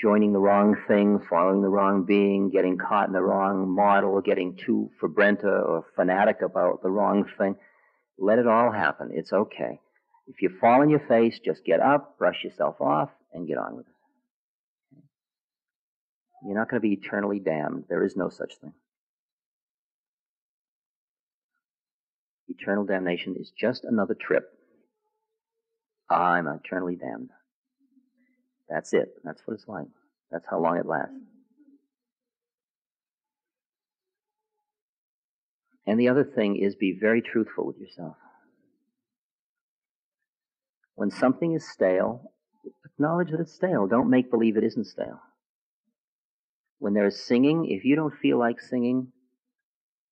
Joining 0.01 0.33
the 0.33 0.39
wrong 0.39 0.75
thing, 0.87 1.19
following 1.29 1.61
the 1.61 1.69
wrong 1.69 2.03
being, 2.03 2.49
getting 2.49 2.77
caught 2.77 3.07
in 3.07 3.13
the 3.13 3.21
wrong 3.21 3.69
model, 3.73 4.19
getting 4.21 4.57
too 4.57 4.91
Fabrenta 5.01 5.45
or 5.45 5.85
fanatic 5.95 6.41
about 6.41 6.83
the 6.83 6.89
wrong 6.89 7.25
thing. 7.37 7.55
Let 8.17 8.39
it 8.39 8.47
all 8.47 8.71
happen. 8.71 9.11
It's 9.13 9.31
okay. 9.31 9.79
If 10.27 10.41
you 10.41 10.49
fall 10.59 10.81
on 10.81 10.89
your 10.89 11.05
face, 11.07 11.39
just 11.39 11.63
get 11.63 11.79
up, 11.79 12.17
brush 12.17 12.43
yourself 12.43 12.81
off, 12.81 13.09
and 13.33 13.47
get 13.47 13.57
on 13.57 13.75
with 13.77 13.85
it. 13.85 13.93
You're 16.45 16.57
not 16.57 16.69
going 16.69 16.81
to 16.81 16.87
be 16.87 16.93
eternally 16.93 17.39
damned. 17.39 17.85
There 17.87 18.03
is 18.03 18.15
no 18.15 18.29
such 18.29 18.53
thing. 18.61 18.73
Eternal 22.47 22.85
damnation 22.85 23.35
is 23.39 23.51
just 23.57 23.83
another 23.83 24.13
trip. 24.13 24.51
I'm 26.09 26.47
eternally 26.47 26.95
damned. 26.95 27.29
That's 28.69 28.93
it. 28.93 29.09
That's 29.23 29.41
what 29.45 29.55
it's 29.55 29.67
like. 29.67 29.87
That's 30.31 30.45
how 30.49 30.59
long 30.59 30.77
it 30.77 30.85
lasts. 30.85 31.13
And 35.87 35.99
the 35.99 36.09
other 36.09 36.23
thing 36.23 36.57
is 36.57 36.75
be 36.75 36.97
very 36.99 37.21
truthful 37.21 37.65
with 37.65 37.77
yourself. 37.77 38.15
When 40.95 41.11
something 41.11 41.53
is 41.53 41.69
stale, 41.69 42.31
acknowledge 42.85 43.31
that 43.31 43.39
it's 43.39 43.53
stale. 43.53 43.85
Don't 43.85 44.09
make 44.09 44.31
believe 44.31 44.57
it 44.57 44.63
isn't 44.63 44.85
stale. 44.85 45.19
When 46.79 46.93
there 46.93 47.05
is 47.05 47.23
singing, 47.23 47.67
if 47.69 47.85
you 47.85 47.95
don't 47.95 48.13
feel 48.21 48.39
like 48.39 48.59
singing, 48.59 49.11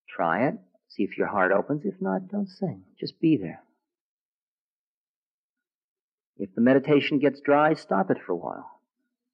try 0.10 0.48
it. 0.48 0.56
See 0.90 1.04
if 1.04 1.18
your 1.18 1.28
heart 1.28 1.52
opens. 1.52 1.86
If 1.86 1.96
not, 2.00 2.28
don't 2.30 2.48
sing. 2.48 2.84
Just 3.00 3.20
be 3.20 3.38
there. 3.38 3.63
If 6.38 6.54
the 6.56 6.62
meditation 6.62 7.20
gets 7.20 7.42
dry, 7.42 7.74
stop 7.74 8.10
it 8.10 8.18
for 8.26 8.32
a 8.32 8.38
while 8.38 8.82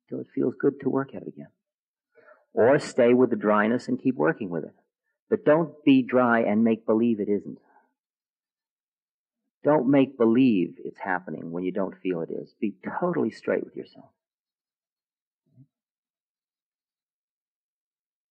till 0.10 0.20
it 0.20 0.28
feels 0.34 0.56
good 0.60 0.80
to 0.82 0.90
work 0.90 1.16
at 1.16 1.22
it 1.22 1.28
again. 1.28 1.50
Or 2.54 2.80
stay 2.80 3.14
with 3.14 3.30
the 3.30 3.36
dryness 3.36 3.88
and 3.88 4.02
keep 4.02 4.16
working 4.16 4.50
with 4.50 4.64
it. 4.64 4.76
But 5.30 5.46
don't 5.46 5.84
be 5.86 6.02
dry 6.02 6.42
and 6.42 6.64
make 6.64 6.86
believe 6.86 7.20
it 7.20 7.30
isn't. 7.30 7.60
Don't 9.64 9.90
make 9.90 10.18
believe 10.18 10.76
it's 10.84 11.00
happening 11.00 11.52
when 11.52 11.64
you 11.64 11.72
don't 11.72 11.98
feel 12.02 12.22
it 12.22 12.30
is. 12.32 12.54
Be 12.60 12.76
totally 13.00 13.30
straight 13.30 13.64
with 13.64 13.76
yourself. 13.76 14.10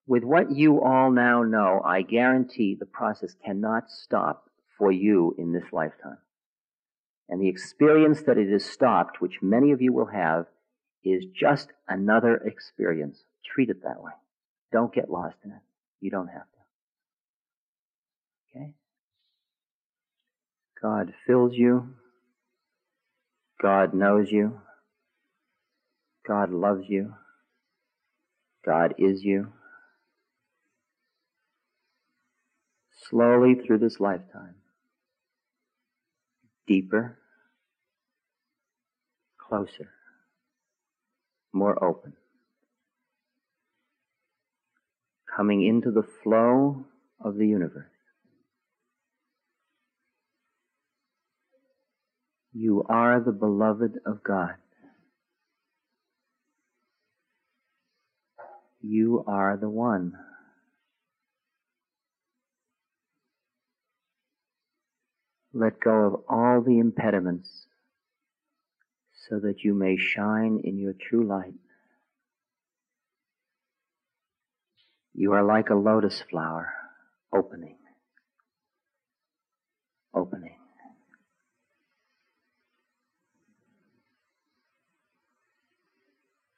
With 0.07 0.25
what 0.25 0.51
you 0.51 0.81
all 0.81 1.11
now 1.11 1.43
know, 1.43 1.83
I 1.85 2.01
guarantee 2.01 2.75
the 2.75 2.87
process 2.87 3.35
cannot 3.45 3.91
stop 3.91 4.51
for 4.79 4.91
you 4.91 5.35
in 5.39 5.53
this 5.53 5.71
lifetime. 5.71 6.17
And 7.29 7.41
the 7.41 7.49
experience 7.49 8.23
that 8.23 8.39
it 8.39 8.51
is 8.51 8.65
stopped, 8.65 9.21
which 9.21 9.43
many 9.43 9.73
of 9.73 9.83
you 9.83 9.93
will 9.93 10.07
have, 10.07 10.47
is 11.05 11.25
just 11.39 11.69
another 11.87 12.37
experience. 12.37 13.25
Treat 13.45 13.71
it 13.71 13.83
that 13.83 14.03
way. 14.03 14.13
Don't 14.73 14.93
get 14.95 15.11
lost 15.11 15.37
in 15.45 15.51
it. 15.51 15.61
You 16.01 16.11
don't 16.11 16.29
have 16.29 16.43
to. 16.43 16.59
Okay? 18.59 18.73
God 20.81 21.13
fills 21.27 21.55
you. 21.55 21.95
God 23.61 23.95
knows 23.95 24.31
you. 24.31 24.61
God 26.27 26.51
loves 26.51 26.85
you. 26.89 27.15
God 28.65 28.95
is 28.99 29.23
you. 29.23 29.53
Slowly 33.09 33.55
through 33.55 33.79
this 33.79 33.99
lifetime. 33.99 34.58
Deeper. 36.69 37.19
Closer. 39.39 39.91
More 41.53 41.83
open. 41.83 42.13
Coming 45.37 45.67
into 45.67 45.91
the 45.91 46.05
flow 46.23 46.85
of 47.25 47.37
the 47.37 47.47
universe. 47.47 47.87
You 52.53 52.85
are 52.89 53.21
the 53.21 53.33
beloved 53.33 54.01
of 54.07 54.23
God. 54.25 54.55
You 58.83 59.25
are 59.27 59.57
the 59.57 59.69
one. 59.71 60.15
Let 65.59 65.81
go 65.81 65.91
of 65.91 66.15
all 66.29 66.63
the 66.63 66.79
impediments 66.79 67.67
so 69.29 69.41
that 69.41 69.65
you 69.65 69.75
may 69.75 69.97
shine 69.97 70.61
in 70.63 70.79
your 70.79 70.93
true 70.93 71.27
light. 71.27 71.55
You 75.15 75.33
are 75.33 75.43
like 75.43 75.71
a 75.71 75.75
lotus 75.75 76.23
flower 76.31 76.73
opening, 77.35 77.77
opening. 80.15 80.55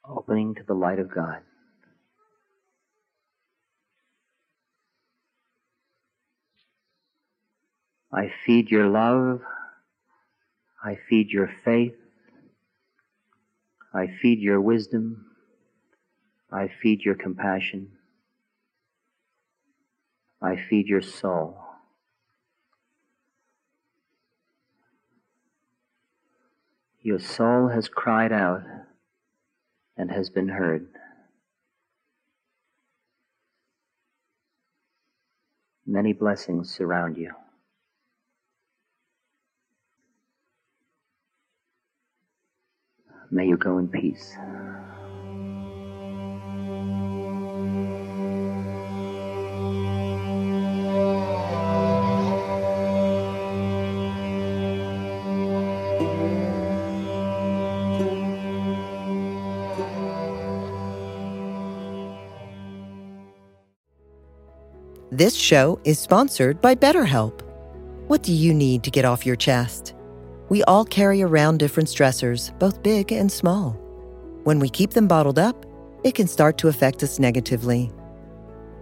opening 0.07 0.53
to 0.55 0.63
the 0.67 0.73
light 0.73 0.99
of 0.99 1.13
God. 1.13 1.39
I 8.13 8.31
feed 8.45 8.69
your 8.69 8.87
love. 8.87 9.41
I 10.83 10.97
feed 11.09 11.29
your 11.29 11.49
faith. 11.63 11.95
I 13.93 14.07
feed 14.21 14.39
your 14.39 14.59
wisdom. 14.59 15.25
I 16.51 16.69
feed 16.81 17.01
your 17.01 17.15
compassion. 17.15 17.91
I 20.41 20.55
feed 20.55 20.87
your 20.87 21.01
soul. 21.01 21.57
Your 27.01 27.19
soul 27.19 27.69
has 27.69 27.87
cried 27.87 28.31
out 28.31 28.63
and 29.97 30.11
has 30.11 30.29
been 30.29 30.49
heard. 30.49 30.87
Many 35.85 36.13
blessings 36.13 36.73
surround 36.73 37.17
you. 37.17 37.31
May 43.33 43.47
you 43.47 43.55
go 43.55 43.77
in 43.77 43.87
peace. 43.87 44.35
This 65.13 65.35
show 65.35 65.79
is 65.83 65.99
sponsored 65.99 66.61
by 66.61 66.73
BetterHelp. 66.73 67.41
What 68.07 68.23
do 68.23 68.33
you 68.33 68.53
need 68.53 68.83
to 68.83 68.91
get 68.91 69.05
off 69.05 69.25
your 69.25 69.35
chest? 69.35 69.93
We 70.51 70.65
all 70.65 70.83
carry 70.83 71.21
around 71.21 71.59
different 71.59 71.87
stressors, 71.87 72.51
both 72.59 72.83
big 72.83 73.13
and 73.13 73.31
small. 73.31 73.69
When 74.43 74.59
we 74.59 74.67
keep 74.67 74.91
them 74.91 75.07
bottled 75.07 75.39
up, 75.39 75.65
it 76.03 76.13
can 76.13 76.27
start 76.27 76.57
to 76.57 76.67
affect 76.67 77.01
us 77.03 77.19
negatively. 77.19 77.89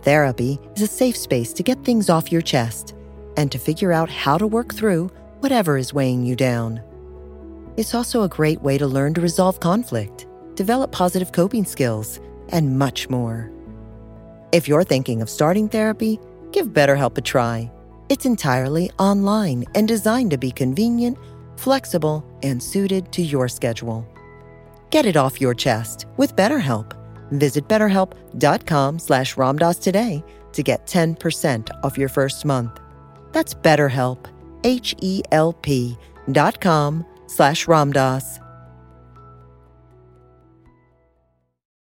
Therapy 0.02 0.60
is 0.76 0.82
a 0.82 0.88
safe 0.88 1.16
space 1.16 1.54
to 1.54 1.62
get 1.62 1.86
things 1.86 2.10
off 2.10 2.32
your 2.32 2.42
chest 2.42 2.96
and 3.38 3.52
to 3.52 3.60
figure 3.60 3.94
out 3.94 4.10
how 4.10 4.36
to 4.36 4.48
work 4.48 4.74
through 4.74 5.12
whatever 5.42 5.78
is 5.78 5.94
weighing 5.94 6.26
you 6.26 6.36
down. 6.36 6.82
It's 7.78 7.94
also 7.94 8.24
a 8.24 8.28
great 8.28 8.64
way 8.64 8.80
to 8.80 8.88
learn 8.88 9.14
to 9.14 9.22
resolve 9.22 9.60
conflict, 9.60 10.26
develop 10.56 10.92
positive 10.92 11.32
coping 11.32 11.66
skills, 11.66 12.20
and 12.48 12.80
much 12.80 13.12
more. 13.12 13.52
If 14.52 14.68
you're 14.68 14.84
thinking 14.84 15.22
of 15.22 15.30
starting 15.30 15.70
therapy, 15.70 16.20
give 16.52 16.70
BetterHelp 16.70 17.20
a 17.20 17.22
try. 17.22 17.72
It's 18.10 18.26
entirely 18.26 18.92
online 18.98 19.66
and 19.76 19.88
designed 19.88 20.32
to 20.32 20.40
be 20.40 20.50
convenient, 20.50 21.20
flexible, 21.60 22.26
and 22.44 22.62
suited 22.62 23.12
to 23.12 23.22
your 23.22 23.48
schedule. 23.48 24.08
Get 24.90 25.06
it 25.06 25.18
off 25.18 25.40
your 25.40 25.54
chest 25.54 26.06
with 26.18 26.36
BetterHelp. 26.36 26.94
Visit 27.32 27.68
betterhelp.com 27.68 29.00
slash 29.00 29.36
ramdass 29.36 29.80
today 29.82 30.24
to 30.54 30.64
get 30.64 30.88
10% 30.88 31.70
off 31.84 31.98
your 31.98 32.10
first 32.10 32.44
month. 32.44 32.80
That's 33.32 33.54
betterhelp, 33.54 34.26
H-E-L-P 34.64 35.98
dot 36.32 36.60
com 36.60 37.06
slash 37.28 37.66
ramdass. 37.68 38.40